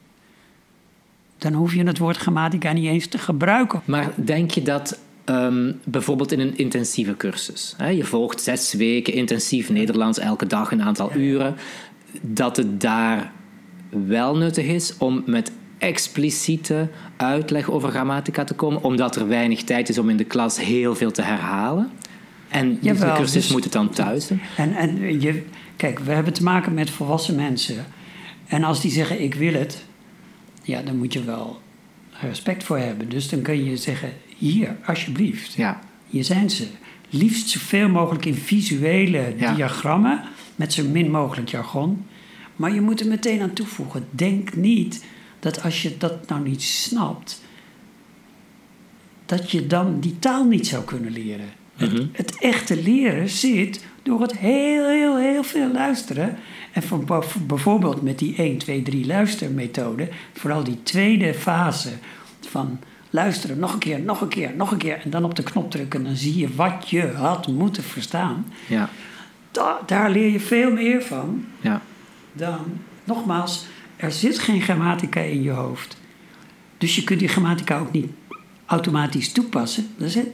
dan 1.37 1.53
hoef 1.53 1.73
je 1.73 1.83
het 1.83 1.97
woord 1.97 2.17
grammatica 2.17 2.71
niet 2.71 2.85
eens 2.85 3.07
te 3.07 3.17
gebruiken. 3.17 3.81
Maar 3.85 4.11
denk 4.15 4.51
je 4.51 4.61
dat 4.61 4.99
ehm, 5.25 5.71
bijvoorbeeld 5.83 6.31
in 6.31 6.39
een 6.39 6.57
intensieve 6.57 7.17
cursus, 7.17 7.73
hè, 7.77 7.87
je 7.87 8.03
volgt 8.03 8.41
zes 8.41 8.73
weken 8.73 9.13
intensief 9.13 9.69
Nederlands 9.69 10.19
elke 10.19 10.47
dag 10.47 10.71
een 10.71 10.81
aantal 10.81 11.13
uren, 11.15 11.55
dat 12.21 12.57
het 12.57 12.81
daar 12.81 13.31
wel 13.89 14.37
nuttig 14.37 14.65
is 14.65 14.97
om 14.97 15.23
met 15.25 15.51
expliciete 15.77 16.89
uitleg 17.17 17.69
over 17.69 17.89
grammatica 17.89 18.43
te 18.43 18.53
komen, 18.53 18.83
omdat 18.83 19.15
er 19.15 19.27
weinig 19.27 19.63
tijd 19.63 19.89
is 19.89 19.97
om 19.97 20.09
in 20.09 20.17
de 20.17 20.23
klas 20.23 20.59
heel 20.59 20.95
veel 20.95 21.11
te 21.11 21.21
herhalen? 21.21 21.91
En 22.49 22.69
de 22.69 22.77
Jawel, 22.81 23.15
cursus 23.15 23.33
dus- 23.33 23.51
moet 23.51 23.63
het 23.63 23.73
dan 23.73 23.89
thuis 23.89 24.27
doen? 24.27 24.41
En, 24.57 24.75
en 24.75 25.21
je, 25.21 25.43
kijk, 25.75 25.99
we 25.99 26.11
hebben 26.11 26.33
te 26.33 26.43
maken 26.43 26.73
met 26.73 26.89
volwassen 26.89 27.35
mensen. 27.35 27.85
En 28.47 28.63
als 28.63 28.81
die 28.81 28.91
zeggen 28.91 29.21
ik 29.21 29.33
wil 29.35 29.53
het, 29.53 29.83
ja, 30.61 30.81
dan 30.81 30.97
moet 30.97 31.13
je 31.13 31.23
wel 31.23 31.61
respect 32.21 32.63
voor 32.63 32.77
hebben. 32.77 33.09
Dus 33.09 33.29
dan 33.29 33.41
kun 33.41 33.63
je 33.65 33.77
zeggen, 33.77 34.09
hier, 34.51 34.75
alsjeblieft. 34.85 35.53
Ja. 35.53 35.79
Hier 36.09 36.23
zijn 36.23 36.49
ze. 36.49 36.67
Liefst 37.09 37.49
zoveel 37.49 37.89
mogelijk 37.89 38.25
in 38.25 38.35
visuele 38.35 39.33
Ja. 39.37 39.53
diagrammen, 39.53 40.21
met 40.55 40.73
zo 40.73 40.83
min 40.87 41.11
mogelijk 41.11 41.49
jargon. 41.49 42.05
Maar 42.55 42.73
je 42.73 42.81
moet 42.81 42.99
er 42.99 43.07
meteen 43.07 43.41
aan 43.41 43.53
toevoegen. 43.53 44.07
Denk 44.11 44.55
niet 44.55 45.05
dat 45.39 45.63
als 45.63 45.81
je 45.81 45.97
dat 45.97 46.27
nou 46.29 46.43
niet 46.49 46.61
snapt, 46.61 47.41
dat 49.25 49.51
je 49.51 49.67
dan 49.67 49.99
die 49.99 50.19
taal 50.19 50.45
niet 50.45 50.67
zou 50.67 50.83
kunnen 50.83 51.11
leren. 51.11 51.49
Mhm. 51.77 51.95
het, 51.95 52.07
het 52.11 52.37
echte 52.39 52.81
leren 52.83 53.29
zit 53.29 53.85
door 54.03 54.21
het 54.21 54.37
heel, 54.37 54.87
heel, 54.89 55.17
heel 55.17 55.43
veel 55.43 55.71
luisteren. 55.71 56.37
En 56.71 56.83
voor, 56.83 57.03
voor- 57.07 57.41
bijvoorbeeld 57.41 58.01
met 58.01 58.19
die 58.19 58.35
1, 58.35 58.57
2, 58.57 58.81
3 58.81 59.05
luistermethode, 59.05 60.09
vooral 60.33 60.63
die 60.63 60.83
tweede 60.83 61.33
fase 61.33 61.89
van 62.39 62.79
luisteren, 63.13 63.59
nog 63.59 63.73
een 63.73 63.79
keer, 63.79 63.99
nog 64.01 64.21
een 64.21 64.27
keer, 64.27 64.51
nog 64.55 64.71
een 64.71 64.77
keer, 64.77 64.99
en 65.03 65.09
dan 65.09 65.23
op 65.23 65.35
de 65.35 65.43
knop 65.43 65.71
drukken, 65.71 66.03
dan 66.03 66.15
zie 66.15 66.37
je 66.37 66.55
wat 66.55 66.89
je 66.89 67.07
had 67.07 67.47
moeten 67.47 67.83
verstaan. 67.83 68.45
Ja. 68.67 68.89
Da- 69.51 69.79
daar 69.85 70.09
leer 70.09 70.31
je 70.31 70.39
veel 70.39 70.71
meer 70.71 71.01
van 71.03 71.45
Ja. 71.61 71.81
dan, 72.31 72.59
nogmaals, 73.03 73.65
er 73.95 74.11
zit 74.11 74.39
geen 74.39 74.61
grammatica 74.61 75.19
in 75.19 75.43
je 75.43 75.49
hoofd. 75.51 75.97
Dus 76.77 76.95
je 76.95 77.03
kunt 77.03 77.19
die 77.19 77.27
grammatica 77.27 77.79
ook 77.79 77.91
niet 77.91 78.11
automatisch 78.65 79.31
toepassen. 79.31 79.87
Dat 79.97 80.07
is 80.07 80.15
het, 80.15 80.27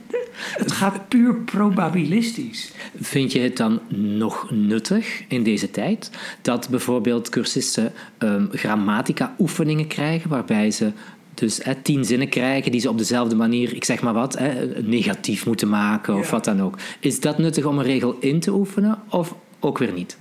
het 0.57 0.71
gaat 0.71 1.07
puur 1.07 1.35
probabilistisch. 1.35 2.71
Vind 3.01 3.31
je 3.31 3.39
het 3.39 3.57
dan 3.57 3.79
nog 4.19 4.51
nuttig 4.51 5.23
in 5.27 5.43
deze 5.43 5.71
tijd 5.71 6.11
dat 6.41 6.69
bijvoorbeeld 6.69 7.29
cursisten 7.29 7.93
ehm, 8.17 8.45
grammatica-oefeningen 8.51 9.87
krijgen, 9.87 10.29
waarbij 10.29 10.71
ze 10.71 10.91
dus 11.39 11.59
hè, 11.63 11.75
tien 11.75 12.05
zinnen 12.05 12.29
krijgen 12.29 12.71
die 12.71 12.81
ze 12.81 12.89
op 12.89 12.97
dezelfde 12.97 13.35
manier, 13.35 13.75
ik 13.75 13.83
zeg 13.83 14.01
maar 14.01 14.13
wat, 14.13 14.37
hè, 14.37 14.81
negatief 14.81 15.45
moeten 15.45 15.69
maken 15.69 16.15
of 16.15 16.25
Ja. 16.25 16.31
wat 16.31 16.45
dan 16.45 16.61
ook. 16.61 16.77
Is 16.99 17.19
dat 17.19 17.37
nuttig 17.37 17.65
om 17.65 17.77
een 17.77 17.85
regel 17.85 18.17
in 18.19 18.39
te 18.39 18.51
oefenen 18.53 18.99
of 19.09 19.35
ook 19.59 19.77
weer 19.77 19.93
niet? 19.93 20.17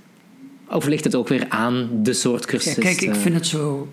Of 0.69 0.85
ligt 0.87 1.03
het 1.03 1.15
ook 1.15 1.27
weer 1.27 1.45
aan 1.49 1.89
de 2.03 2.13
soort 2.13 2.41
Ja, 2.43 2.47
cursist? 2.49 2.79
kijk, 2.79 3.01
ik 3.01 3.09
eh, 3.09 3.15
vind 3.21 3.35
het 3.35 3.47
zo... 3.47 3.87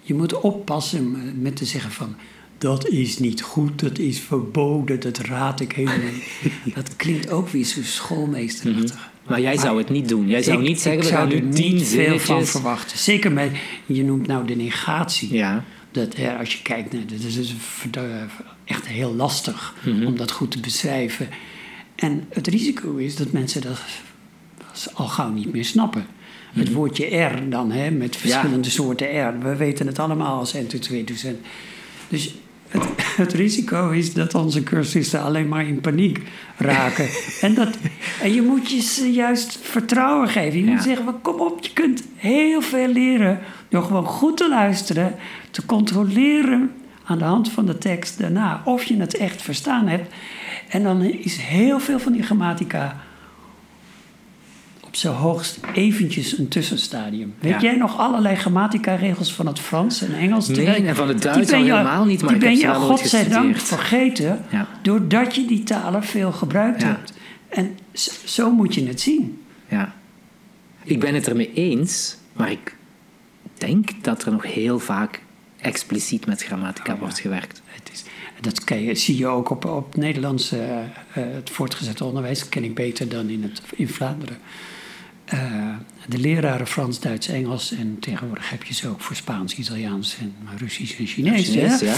Je 0.00 0.14
moet 0.14 0.40
oppassen 0.40 1.16
met 1.42 1.56
te 1.56 1.64
zeggen 1.64 1.90
van... 1.90 2.14
Dat 2.58 2.88
is 2.88 3.18
niet 3.18 3.42
goed, 3.42 3.80
dat 3.80 3.98
is 3.98 4.20
verboden, 4.20 5.00
dat 5.00 5.18
raad 5.18 5.60
ik 5.60 5.72
helemaal 5.72 5.98
niet. 6.12 6.52
Dat 6.74 6.96
klinkt 6.96 7.30
ook 7.30 7.48
weer 7.48 7.64
zo 7.64 7.80
schoolmeesterachtig. 7.82 9.10
Maar 9.28 9.40
jij 9.40 9.56
zou 9.58 9.78
het 9.78 9.88
niet 9.90 10.08
doen. 10.08 10.28
Jij 10.28 10.42
zou 10.42 10.58
Ik- 10.58 10.68
niet 10.68 10.80
zeggen, 10.80 11.02
we 11.02 11.08
gaan 11.08 11.30
zou 11.30 11.42
nu 11.42 11.48
tien 11.50 11.74
niet 11.74 11.86
veel 11.86 12.18
van 12.18 12.46
verwachten. 12.46 12.98
Zeker 12.98 13.32
met, 13.32 13.50
je 13.86 14.04
noemt 14.04 14.26
nou 14.26 14.46
de 14.46 14.54
negatie. 14.56 15.32
Ja, 15.34 15.64
Dat, 15.94 16.16
hè, 16.16 16.36
als 16.38 16.52
je 16.52 16.62
kijkt, 16.62 16.92
naar, 16.92 17.02
dat 17.06 17.18
is 17.20 17.34
dus 17.34 17.54
verd- 17.58 17.98
echt 18.64 18.86
heel 18.86 19.14
lastig 19.14 19.74
Mhm. 19.84 20.06
om 20.06 20.16
dat 20.16 20.30
goed 20.30 20.50
te 20.50 20.60
beschrijven. 20.60 21.28
En 21.94 22.24
het 22.28 22.46
risico 22.46 22.96
is 22.96 23.16
dat 23.16 23.32
mensen 23.32 23.60
dat, 23.62 23.78
al 24.94 25.06
gauw 25.08 25.30
niet 25.30 25.52
meer 25.52 25.64
snappen. 25.64 26.06
Het 26.52 26.64
Mhm. 26.68 26.74
woordje 26.74 27.16
R 27.16 27.48
dan, 27.48 27.70
hè, 27.70 27.90
met 27.90 28.16
verschillende 28.16 28.70
soorten 28.70 29.28
R. 29.28 29.38
We 29.38 29.56
weten 29.56 29.86
het 29.86 29.98
allemaal 29.98 30.38
als 30.38 30.54
N2-docent. 30.56 31.38
Dus 32.08 32.34
het, 32.68 32.84
het 33.16 33.32
risico 33.32 33.90
is 33.90 34.12
dat 34.12 34.34
onze 34.34 34.62
cursisten 34.62 35.22
alleen 35.22 35.48
maar 35.48 35.66
in 35.66 35.80
paniek 35.80 36.20
raken. 36.56 37.08
en, 37.40 37.54
dat, 37.54 37.76
en 38.22 38.32
je 38.34 38.42
moet 38.42 38.70
je 38.70 38.80
ze 38.80 39.12
juist 39.12 39.58
vertrouwen 39.62 40.28
geven. 40.28 40.58
Je 40.58 40.64
Ja. 40.64 40.72
moet 40.72 40.82
zeggen, 40.82 41.20
kom 41.22 41.40
op, 41.40 41.64
je 41.64 41.72
kunt 41.72 42.02
heel 42.16 42.60
veel 42.62 42.88
leren... 42.88 43.40
door 43.68 43.82
gewoon 43.82 44.06
goed 44.06 44.36
te 44.36 44.48
luisteren, 44.48 45.14
te 45.54 45.66
controleren 45.66 46.70
aan 47.04 47.18
de 47.18 47.24
hand 47.24 47.50
van 47.50 47.66
de 47.66 47.78
tekst 47.78 48.18
daarna... 48.18 48.62
of 48.64 48.84
je 48.84 48.96
het 48.96 49.16
echt 49.16 49.42
verstaan 49.42 49.86
hebt. 49.88 50.14
En 50.68 50.82
dan 50.82 51.02
is 51.02 51.36
heel 51.36 51.80
veel 51.80 51.98
van 51.98 52.12
die 52.12 52.22
grammatica 52.22 52.96
op 54.84 54.96
zijn 54.96 55.14
hoogst 55.14 55.58
eventjes 55.74 56.38
een 56.38 56.48
tussenstadium. 56.48 57.34
Weet 57.38 57.52
Ja. 57.52 57.60
jij 57.60 57.76
nog 57.76 57.98
allerlei 57.98 58.36
grammatica-regels 58.36 59.34
van 59.34 59.46
het 59.46 59.58
Frans 59.60 60.02
en 60.02 60.14
Engels? 60.14 60.46
Nee, 60.48 60.56
terwijl- 60.56 60.84
en 60.84 60.96
van 60.96 61.08
het 61.08 61.22
Duits 61.22 61.52
al 61.52 61.58
helemaal 61.62 62.04
niet, 62.04 62.22
maar 62.22 62.30
die 62.30 62.40
ben 62.40 62.56
je 62.56 62.74
godzijdank 62.74 63.56
vergeten, 63.56 64.44
Ja. 64.50 64.68
doordat 64.82 65.34
je 65.34 65.46
die 65.46 65.62
talen 65.62 66.02
veel 66.04 66.32
gebruikt 66.32 66.80
Ja. 66.80 66.86
hebt. 66.88 67.12
En 67.48 67.78
zo 68.24 68.50
moet 68.54 68.74
je 68.74 68.86
het 68.86 69.00
zien. 69.00 69.42
Ja. 69.68 69.94
Ik 70.84 71.00
ben 71.00 71.14
het 71.14 71.28
ermee 71.28 71.52
eens, 71.52 72.16
maar 72.32 72.50
ik 72.50 72.76
denk 73.58 74.04
dat 74.04 74.24
er 74.24 74.32
nog 74.32 74.42
heel 74.52 74.78
vaak 74.78 75.22
expliciet 75.64 76.26
met 76.26 76.42
grammatica 76.42 76.98
wordt 76.98 77.18
gewerkt. 77.18 77.62
Het 77.66 77.90
is, 77.92 78.04
dat 78.40 78.64
kan 78.64 78.80
je, 78.80 78.94
zie 78.94 79.18
je 79.18 79.26
ook 79.26 79.50
op, 79.50 79.64
op 79.64 79.96
Nederlands, 79.96 80.52
eh, 80.52 80.80
eh, 80.80 80.86
het 81.12 81.50
voortgezet 81.50 82.00
onderwijs. 82.00 82.38
Dat 82.38 82.48
ken 82.48 82.64
ik 82.64 82.74
beter 82.74 83.08
dan 83.08 83.28
in, 83.28 83.42
het, 83.42 83.62
in 83.74 83.88
Vlaanderen. 83.88 84.38
Eh, 85.24 85.74
de 86.08 86.18
leraren 86.18 86.66
Frans, 86.66 87.00
Duits, 87.00 87.28
Engels 87.28 87.72
en 87.72 87.96
tegenwoordig 88.00 88.50
heb 88.50 88.62
je 88.62 88.74
ze 88.74 88.88
ook 88.88 89.00
voor 89.00 89.16
Spaans, 89.16 89.54
Italiaans 89.54 90.16
en 90.20 90.34
Russisch 90.58 90.98
en 90.98 91.06
Chinees. 91.06 91.48
Chinees, 91.48 91.80
hè? 91.80 91.92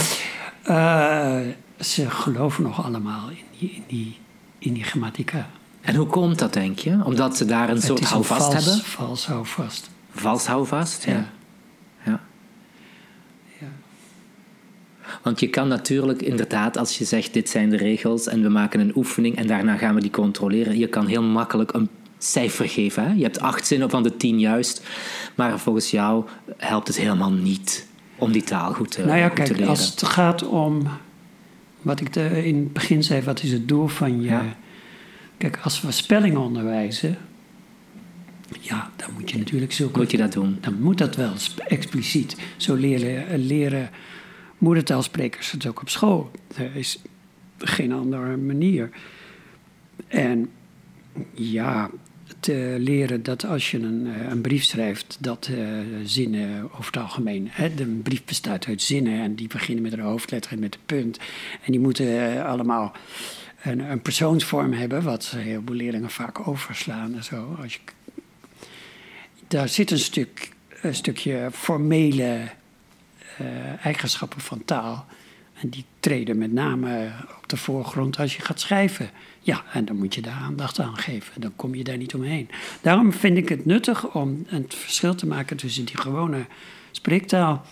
ja. 0.63 1.43
Ze 1.79 2.09
geloven 2.09 2.63
nog 2.63 2.85
allemaal 2.85 3.29
in 3.29 3.37
die, 3.59 3.71
in 3.71 3.83
die, 3.87 4.17
in 4.59 4.73
die 4.73 4.83
grammatica. 4.83 5.49
En 5.81 5.95
hoe 5.95 6.07
komt 6.07 6.39
dat, 6.39 6.53
denk 6.53 6.79
je? 6.79 6.99
Omdat 7.03 7.37
ze 7.37 7.45
daar 7.45 7.69
een 7.69 7.81
soort 7.81 7.99
het 7.99 8.09
houvast 8.09 8.41
vals, 8.41 8.65
hebben? 8.65 8.83
vals 8.83 9.25
houvast. 9.25 9.89
Vals 10.11 10.45
houvast, 10.45 11.05
ja. 11.05 11.29
Ja. 12.03 12.21
Want 15.27 15.39
je 15.39 15.47
kan 15.47 15.67
natuurlijk 15.67 16.21
inderdaad, 16.21 16.77
als 16.77 16.97
je 16.97 17.05
zegt 17.05 17.33
dit 17.33 17.49
zijn 17.49 17.69
de 17.69 17.77
regels 17.77 18.27
en 18.27 18.41
we 18.41 18.49
maken 18.49 18.79
een 18.79 18.91
oefening 18.95 19.35
en 19.35 19.47
daarna 19.47 19.77
gaan 19.77 19.95
we 19.95 20.01
die 20.01 20.11
controleren, 20.11 20.77
je 20.77 20.87
kan 20.87 21.07
heel 21.07 21.23
makkelijk 21.23 21.73
een 21.73 21.89
cijfer 22.17 22.69
geven. 22.69 23.03
Hè? 23.03 23.13
Je 23.13 23.23
hebt 23.23 23.39
acht 23.39 23.67
zinnen 23.67 23.89
van 23.89 24.03
de 24.03 24.17
tien 24.17 24.39
juist, 24.39 24.85
maar 25.35 25.59
volgens 25.59 25.91
jou 25.91 26.25
helpt 26.57 26.87
het 26.87 26.97
helemaal 26.97 27.31
niet 27.31 27.87
om 28.15 28.31
die 28.31 28.43
taal 28.43 28.73
goed 28.73 28.91
te, 28.91 29.05
Nou 29.05 29.17
ja, 29.17 29.27
goed 29.27 29.35
te 29.35 29.41
kijk, 29.41 29.55
leren. 29.55 29.67
als 29.67 29.85
het 29.89 30.03
gaat 30.03 30.47
om 30.47 30.87
wat 31.81 31.99
ik 31.99 32.13
de, 32.13 32.45
in 32.45 32.55
het 32.55 32.73
begin 32.73 33.03
zei, 33.03 33.21
wat 33.21 33.43
is 33.43 33.51
het 33.51 33.67
doel 33.67 33.87
van 33.87 34.21
je. 34.21 34.29
Ja. 34.29 34.55
Kijk, 35.37 35.59
als 35.63 35.81
we 35.81 35.91
spelling 35.91 36.37
onderwijzen, 36.37 37.17
ja, 38.59 38.91
dan 38.95 39.09
moet 39.13 39.31
je 39.31 39.37
natuurlijk 39.37 39.71
zulke. 39.71 39.99
Moet 39.99 40.11
je 40.11 40.17
dat 40.17 40.33
doen? 40.33 40.57
Dan 40.61 40.81
moet 40.81 40.97
dat 40.97 41.15
wel 41.15 41.33
expliciet. 41.67 42.37
Zo 42.57 42.75
leren, 42.75 43.37
leren 43.45 43.89
moedertaalsprekers 44.57 45.51
het 45.51 45.67
ook 45.67 45.81
op 45.81 45.89
school. 45.89 46.31
Er 46.55 46.75
is 46.75 46.99
geen 47.57 47.91
andere 47.91 48.37
manier. 48.37 48.89
En 50.07 50.49
ja, 51.33 51.89
te 52.39 52.75
leren 52.79 53.23
dat 53.23 53.45
als 53.45 53.71
je 53.71 53.79
een, 53.79 54.07
eh, 54.07 54.29
een 54.29 54.41
brief 54.41 54.63
schrijft, 54.63 55.17
dat 55.19 55.49
eh, 55.51 55.57
zinnen 56.03 56.63
over 56.63 56.85
het 56.85 56.97
algemeen. 56.97 57.47
Hè, 57.51 57.71
een 57.77 58.01
brief 58.01 58.23
bestaat 58.23 58.65
uit 58.65 58.81
zinnen 58.81 59.21
en 59.21 59.35
die 59.35 59.47
beginnen 59.47 59.83
met 59.83 59.93
een 59.93 59.99
hoofdletter 59.99 60.51
en 60.51 60.59
met 60.59 60.75
een 60.75 60.81
punt. 60.85 61.17
En 61.63 61.71
die 61.71 61.79
moeten 61.79 62.35
eh, 62.35 62.45
allemaal 62.45 62.95
een, 63.63 63.79
een 63.79 64.01
persoonsvorm 64.01 64.73
hebben, 64.73 65.03
wat 65.03 65.31
een 65.33 65.39
heleboel 65.39 65.75
leerlingen 65.75 66.09
vaak 66.09 66.47
overslaan 66.47 67.15
en 67.15 67.23
zo. 67.23 67.57
Als 67.61 67.73
je, 67.73 67.79
daar 69.47 69.69
zit 69.69 69.91
een, 69.91 69.99
stuk, 69.99 70.49
een 70.81 70.95
stukje 70.95 71.49
formele 71.51 72.49
eigenschappen 73.81 74.41
van 74.41 74.65
taal. 74.65 75.05
En 75.61 75.69
die 75.69 75.85
treden 75.99 76.37
met 76.37 76.51
name 76.51 77.11
op 77.37 77.49
de 77.49 77.57
voorgrond 77.57 78.17
als 78.19 78.35
je 78.35 78.41
gaat 78.41 78.59
schrijven. 78.59 79.09
Ja, 79.39 79.63
en 79.73 79.85
dan 79.85 79.95
moet 79.95 80.15
je 80.15 80.21
daar 80.21 80.39
aandacht 80.41 80.79
aan 80.79 80.97
geven. 80.97 81.41
Dan 81.41 81.55
kom 81.55 81.75
je 81.75 81.83
daar 81.83 81.97
niet 81.97 82.15
omheen. 82.15 82.49
Daarom 82.81 83.13
vind 83.13 83.37
ik 83.37 83.49
het 83.49 83.65
nuttig 83.65 84.13
om 84.13 84.45
het 84.47 84.75
verschil 84.75 85.15
te 85.15 85.27
maken 85.27 85.57
tussen 85.57 85.85
die 85.85 85.97
gewone 85.97 86.45
spreektaal 86.91 87.65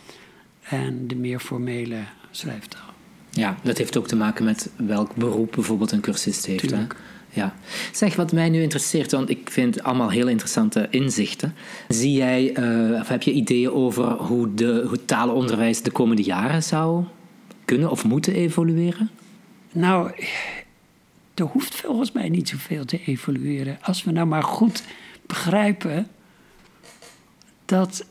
en 0.61 1.07
de 1.07 1.15
meer 1.15 1.39
formele 1.39 1.99
schrijftaal. 2.31 2.93
Ja, 3.29 3.57
dat 3.61 3.77
heeft 3.77 3.97
ook 3.97 4.07
te 4.07 4.15
maken 4.15 4.45
met 4.45 4.69
welk 4.75 5.15
beroep 5.15 5.51
bijvoorbeeld 5.51 5.91
een 5.91 6.01
cursist 6.01 6.45
heeft. 6.45 6.71
Hè? 6.71 6.87
Ja. 7.35 7.53
Zeg, 7.91 8.15
wat 8.15 8.31
mij 8.31 8.49
nu 8.49 8.61
interesseert, 8.61 9.11
want 9.11 9.29
ik 9.29 9.49
vind 9.49 9.83
allemaal 9.83 10.09
heel 10.09 10.27
interessante 10.27 10.87
inzichten. 10.89 11.55
Zie 11.87 12.13
jij, 12.13 12.53
eh, 12.53 12.99
of 12.99 13.07
heb 13.07 13.21
je 13.21 13.31
ideeën 13.31 13.71
over 13.71 14.03
hoe, 14.03 14.53
de, 14.53 14.85
hoe 14.87 15.05
talenonderwijs 15.05 15.81
de 15.81 15.91
komende 15.91 16.23
jaren 16.23 16.63
zou 16.63 17.03
kunnen 17.65 17.91
of 17.91 18.03
moeten 18.03 18.33
evolueren? 18.33 19.09
Nou, 19.71 20.11
er 21.33 21.45
hoeft 21.45 21.75
volgens 21.75 22.11
mij 22.11 22.29
niet 22.29 22.49
zoveel 22.49 22.85
te 22.85 23.01
evolueren. 23.05 23.77
Als 23.81 24.03
we 24.03 24.11
nou 24.11 24.27
maar 24.27 24.43
goed 24.43 24.83
begrijpen 25.25 26.07
dat. 27.65 28.05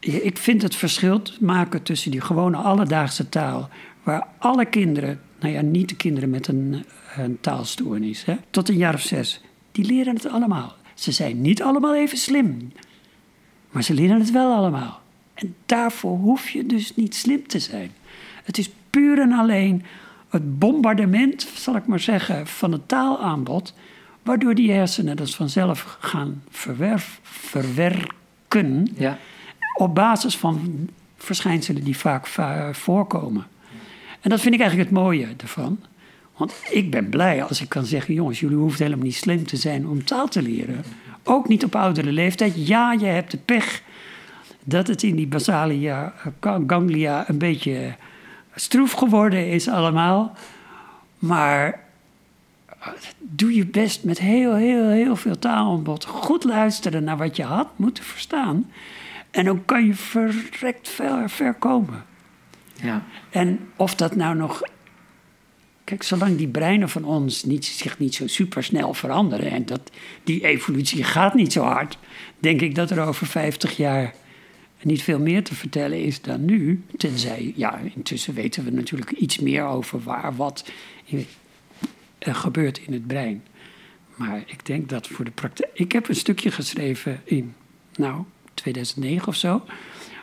Ik 0.00 0.38
vind 0.38 0.62
het 0.62 0.76
verschil 0.76 1.22
maken 1.40 1.82
tussen 1.82 2.10
die 2.10 2.20
gewone 2.20 2.56
alledaagse 2.56 3.28
taal, 3.28 3.68
waar 4.02 4.26
alle 4.38 4.64
kinderen, 4.64 5.20
nou 5.40 5.54
ja, 5.54 5.60
niet 5.60 5.88
de 5.88 5.96
kinderen 5.96 6.30
met 6.30 6.48
een, 6.48 6.84
een 7.16 7.38
taalstoornis, 7.40 8.24
hè, 8.24 8.36
tot 8.50 8.68
een 8.68 8.76
jaar 8.76 8.94
of 8.94 9.00
zes, 9.00 9.40
die 9.72 9.84
leren 9.84 10.14
het 10.14 10.28
allemaal. 10.28 10.74
Ze 10.94 11.12
zijn 11.12 11.40
niet 11.40 11.62
allemaal 11.62 11.94
even 11.94 12.18
slim, 12.18 12.72
maar 13.70 13.82
ze 13.82 13.94
leren 13.94 14.18
het 14.18 14.30
wel 14.30 14.54
allemaal. 14.54 15.00
En 15.34 15.54
daarvoor 15.66 16.18
hoef 16.18 16.48
je 16.48 16.66
dus 16.66 16.96
niet 16.96 17.14
slim 17.14 17.46
te 17.46 17.58
zijn. 17.58 17.90
Het 18.44 18.58
is 18.58 18.70
puur 18.90 19.18
en 19.20 19.32
alleen 19.32 19.84
het 20.28 20.58
bombardement, 20.58 21.42
zal 21.54 21.76
ik 21.76 21.86
maar 21.86 22.00
zeggen, 22.00 22.46
van 22.46 22.72
het 22.72 22.88
taalaanbod, 22.88 23.74
waardoor 24.22 24.54
die 24.54 24.72
hersenen 24.72 25.16
dat 25.16 25.34
vanzelf 25.34 25.96
gaan 26.00 26.42
verwerf, 26.50 27.20
verwerken 27.22 28.88
Ja. 28.96 29.18
op 29.76 29.94
basis 29.94 30.36
van 30.36 30.88
verschijnselen 31.16 31.84
die 31.84 31.96
vaak 31.96 32.26
va- 32.26 32.72
voorkomen. 32.74 33.46
En 34.20 34.30
dat 34.30 34.40
vind 34.40 34.54
ik 34.54 34.60
eigenlijk 34.60 34.90
het 34.90 34.98
mooie 34.98 35.28
ervan. 35.36 35.78
Want 36.36 36.54
ik 36.70 36.90
ben 36.90 37.08
blij 37.08 37.44
als 37.44 37.60
ik 37.60 37.68
kan 37.68 37.84
zeggen: 37.84 38.14
jongens, 38.14 38.40
jullie 38.40 38.56
hoeven 38.56 38.84
helemaal 38.84 39.04
niet 39.04 39.14
slim 39.14 39.46
te 39.46 39.56
zijn 39.56 39.86
om 39.86 40.04
taal 40.04 40.28
te 40.28 40.42
leren. 40.42 40.84
Ook 41.22 41.48
niet 41.48 41.64
op 41.64 41.74
oudere 41.74 42.12
leeftijd. 42.12 42.66
Ja, 42.66 42.92
je 42.92 43.06
hebt 43.06 43.30
de 43.30 43.36
pech 43.36 43.82
dat 44.64 44.86
het 44.86 45.02
in 45.02 45.16
die 45.16 45.26
basalia 45.26 46.14
eh, 46.40 46.54
ganglia 46.66 47.28
een 47.28 47.38
beetje 47.38 47.94
stroef 48.54 48.92
geworden 48.92 49.48
is 49.48 49.68
allemaal. 49.68 50.32
Maar 51.18 51.80
eh, 52.66 52.88
doe 53.18 53.54
je 53.54 53.66
best 53.66 54.04
met 54.04 54.18
heel, 54.18 54.54
heel, 54.54 54.88
heel 54.88 55.16
veel 55.16 55.38
taalaanbod. 55.38 56.04
Goed 56.04 56.44
luisteren 56.44 57.04
naar 57.04 57.16
wat 57.16 57.36
je 57.36 57.44
had 57.44 57.68
moeten 57.76 58.04
verstaan. 58.04 58.70
En 59.30 59.44
dan 59.44 59.64
kan 59.64 59.86
je 59.86 59.94
verrekt 59.94 60.88
ver, 60.88 61.30
ver 61.30 61.54
komen. 61.54 62.04
Ja. 62.82 63.06
En 63.30 63.68
of 63.76 63.94
dat 63.94 64.16
nou 64.16 64.36
nog. 64.36 64.62
Kijk, 65.84 66.02
zolang 66.02 66.36
die 66.36 66.48
breinen 66.48 66.88
van 66.88 67.04
ons 67.04 67.44
niet, 67.44 67.64
zich 67.64 67.98
niet 67.98 68.14
zo 68.14 68.26
supersnel 68.26 68.94
veranderen. 68.94 69.50
en 69.50 69.66
dat, 69.66 69.90
die 70.24 70.44
evolutie 70.44 71.04
gaat 71.04 71.34
niet 71.34 71.52
zo 71.52 71.62
hard. 71.62 71.98
denk 72.38 72.60
ik 72.60 72.74
dat 72.74 72.90
er 72.90 73.00
over 73.00 73.26
50 73.26 73.76
jaar 73.76 74.14
niet 74.82 75.02
veel 75.02 75.18
meer 75.18 75.44
te 75.44 75.54
vertellen 75.54 76.04
is 76.04 76.20
dan 76.20 76.44
nu. 76.44 76.84
Tenzij, 76.96 77.52
ja, 77.56 77.80
intussen 77.94 78.34
weten 78.34 78.64
we 78.64 78.70
natuurlijk 78.70 79.10
iets 79.10 79.38
meer 79.38 79.64
over 79.64 80.02
waar 80.02 80.36
wat 80.36 80.70
gebeurt 82.20 82.78
in 82.78 82.92
het 82.92 83.06
brein. 83.06 83.42
Maar 84.16 84.42
ik 84.46 84.66
denk 84.66 84.88
dat 84.88 85.06
voor 85.06 85.24
de 85.24 85.30
praktijk. 85.30 85.70
Ik 85.74 85.92
heb 85.92 86.08
een 86.08 86.14
stukje 86.14 86.50
geschreven 86.50 87.20
in, 87.24 87.54
nou, 87.96 88.24
2009 88.54 89.28
of 89.28 89.34
zo. 89.34 89.64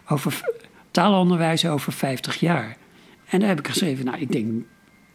Over 0.07 0.41
taalonderwijs 0.97 1.65
over 1.65 1.93
50 1.93 2.35
jaar. 2.35 2.77
En 3.29 3.39
daar 3.39 3.47
heb 3.49 3.59
ik 3.59 3.67
geschreven, 3.67 4.05
nou, 4.05 4.17
ik 4.17 4.31
denk 4.31 4.63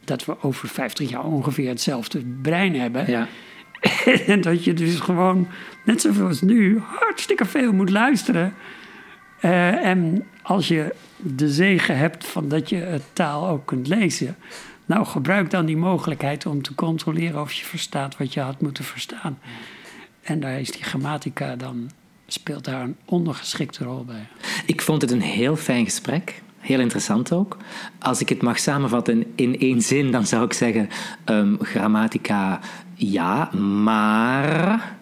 dat 0.04 0.24
we 0.24 0.42
over 0.42 0.68
50 0.68 1.10
jaar 1.10 1.24
ongeveer 1.24 1.68
hetzelfde 1.68 2.24
brein 2.42 2.74
hebben. 2.80 3.10
Ja. 3.10 3.28
en 4.26 4.40
dat 4.40 4.64
je 4.64 4.72
dus 4.72 5.00
gewoon, 5.00 5.48
net 5.84 6.00
zoals 6.00 6.40
nu, 6.40 6.78
hartstikke 6.78 7.44
veel 7.44 7.72
moet 7.72 7.90
luisteren. 7.90 8.54
Eh, 9.40 9.84
en 9.84 10.26
als 10.42 10.68
je 10.68 10.94
de 11.16 11.48
zegen 11.48 11.98
hebt 11.98 12.26
van 12.26 12.48
dat 12.48 12.68
je 12.68 12.76
het 12.76 13.04
taal 13.12 13.48
ook 13.48 13.66
kunt 13.66 13.88
lezen. 13.88 14.36
Nou, 14.86 15.06
gebruik 15.06 15.50
dan 15.50 15.66
die 15.66 15.76
mogelijkheid 15.76 16.46
om 16.46 16.62
te 16.62 16.74
controleren 16.74 17.40
of 17.40 17.52
je 17.52 17.64
verstaat 17.64 18.16
wat 18.16 18.34
je 18.34 18.40
had 18.40 18.60
moeten 18.60 18.84
verstaan. 18.84 19.38
En 20.22 20.40
daar 20.40 20.60
is 20.60 20.70
die 20.70 20.84
grammatica 20.84 21.56
dan, 21.56 21.90
speelt 22.32 22.64
daar 22.64 22.82
een 22.82 22.96
ondergeschikte 23.04 23.84
rol 23.84 24.04
bij. 24.04 24.26
Ik 24.66 24.82
vond 24.82 25.02
het 25.02 25.10
een 25.10 25.20
heel 25.20 25.56
fijn 25.56 25.84
gesprek. 25.84 26.42
Heel 26.58 26.80
interessant 26.80 27.32
ook. 27.32 27.56
Als 27.98 28.20
ik 28.20 28.28
het 28.28 28.42
mag 28.42 28.58
samenvatten 28.58 29.24
in 29.34 29.58
één 29.58 29.82
zin, 29.82 30.10
dan 30.10 30.26
zou 30.26 30.44
ik 30.44 30.52
zeggen: 30.52 30.88
ehm, 31.24 31.56
grammatica 31.58 32.60
ja, 32.94 33.50
maar. 33.54 34.96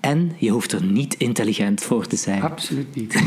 En 0.00 0.32
je 0.38 0.50
hoeft 0.50 0.72
er 0.72 0.82
niet 0.84 1.14
intelligent 1.14 1.82
voor 1.82 2.06
te 2.06 2.16
zijn. 2.16 2.42
Absoluut 2.42 2.94
niet. 2.94 3.22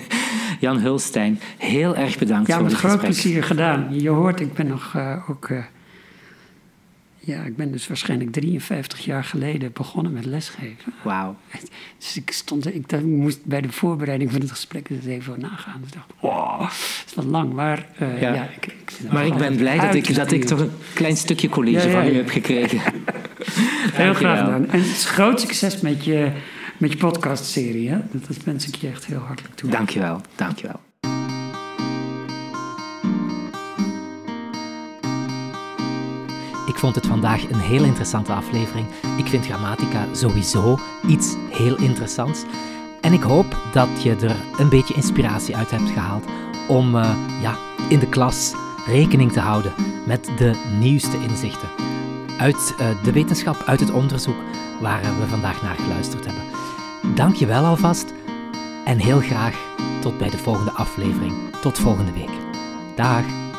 Jan 0.60 0.78
Hulstein, 0.78 1.40
heel 1.58 1.96
erg 1.96 2.18
bedankt 2.18 2.46
Ja, 2.48 2.54
voor 2.54 2.62
met 2.62 2.72
dit 2.72 2.80
groot 2.80 2.92
gesprek. 2.92 3.12
plezier 3.12 3.44
gedaan. 3.44 3.86
Je 4.00 4.08
hoort, 4.08 4.40
ik 4.40 4.52
ben 4.54 4.66
nog 4.66 4.92
eh, 4.94 5.30
ook. 5.30 5.48
eh, 5.48 5.64
ja, 7.24 7.42
ik 7.42 7.56
ben 7.56 7.72
dus 7.72 7.88
waarschijnlijk 7.88 8.32
53 8.32 9.04
jaar 9.04 9.24
geleden 9.24 9.72
begonnen 9.72 10.12
met 10.12 10.24
lesgeven. 10.24 10.92
Wauw. 11.02 11.36
Dus 11.98 12.16
ik 12.16 12.30
stond, 12.30 12.74
ik, 12.74 13.02
moest 13.02 13.44
bij 13.44 13.60
de 13.60 13.72
voorbereiding 13.72 14.30
van 14.30 14.40
het 14.40 14.50
gesprek 14.50 14.88
er 14.88 14.96
eens 14.96 15.04
even 15.04 15.30
over 15.30 15.42
nagaan. 15.42 15.80
Dus 15.80 15.88
ik 15.88 15.94
dacht, 15.94 16.10
wow, 16.20 16.60
dat 16.60 17.04
is 17.06 17.14
wat 17.14 17.24
lang, 17.24 17.52
maar 17.52 17.86
eh, 17.98 18.20
Ja. 18.20 18.34
ja. 18.34 18.48
ik, 18.60 18.74
Maar 19.10 19.26
ik 19.26 19.34
ben 19.36 19.56
blij 19.56 19.78
dat 19.78 19.94
ik, 19.94 20.14
dat 20.14 20.32
ik 20.32 20.44
toch 20.44 20.60
een 20.60 20.70
klein 20.94 21.16
stukje 21.16 21.48
college 21.48 21.88
Ja, 21.88 21.94
ja, 21.94 22.02
van 22.02 22.12
u 22.12 22.16
heb 22.16 22.28
gekregen. 22.28 22.80
Heel 24.02 24.14
graag 24.14 24.38
gedaan. 24.38 24.70
En 24.70 24.78
het 24.80 24.90
is 24.90 25.04
groot 25.04 25.40
succes 25.40 25.80
met 25.80 26.04
je, 26.04 26.32
met 26.76 26.92
je 26.92 26.98
podcastserie. 26.98 27.88
Hè? 27.88 27.98
Dat, 28.10 28.26
dat 28.26 28.44
wens 28.44 28.66
ik 28.66 28.74
je 28.74 28.88
echt 28.88 29.06
heel 29.06 29.18
hartelijk 29.18 29.54
toe. 29.54 29.70
Dankjewel, 29.70 30.20
dankjewel. 30.36 30.80
Vond 36.82 36.94
het 36.94 37.06
vandaag 37.06 37.50
een 37.50 37.60
heel 37.60 37.84
interessante 37.84 38.32
aflevering. 38.32 38.86
Ik 39.16 39.26
vind 39.26 39.46
grammatica 39.46 40.06
sowieso 40.12 40.78
iets 41.06 41.34
heel 41.50 41.76
interessants. 41.76 42.44
En 43.00 43.12
ik 43.12 43.22
hoop 43.22 43.56
dat 43.72 44.02
je 44.02 44.16
er 44.16 44.36
een 44.58 44.68
beetje 44.68 44.94
inspiratie 44.94 45.56
uit 45.56 45.70
hebt 45.70 45.90
gehaald 45.90 46.24
om 46.68 46.96
eh, 46.96 47.14
ja, 47.40 47.56
in 47.88 47.98
de 47.98 48.08
klas 48.08 48.54
rekening 48.86 49.32
te 49.32 49.40
houden 49.40 49.72
met 50.06 50.30
de 50.36 50.52
nieuwste 50.80 51.16
inzichten. 51.16 51.68
Uit 52.38 52.74
eh, 52.78 52.86
de 53.04 53.12
wetenschap, 53.12 53.62
uit 53.66 53.80
het 53.80 53.90
onderzoek 53.90 54.42
waar 54.80 55.02
eh, 55.02 55.18
we 55.18 55.26
vandaag 55.26 55.62
naar 55.62 55.76
geluisterd 55.76 56.26
hebben. 56.26 56.44
Dank 57.14 57.34
je 57.34 57.46
wel 57.46 57.64
alvast 57.64 58.12
en 58.84 58.98
heel 58.98 59.20
graag 59.20 59.56
tot 60.00 60.18
bij 60.18 60.30
de 60.30 60.38
volgende 60.38 60.72
aflevering. 60.72 61.32
Tot 61.60 61.78
volgende 61.78 62.12
week. 62.12 62.32
Dag. 62.96 63.51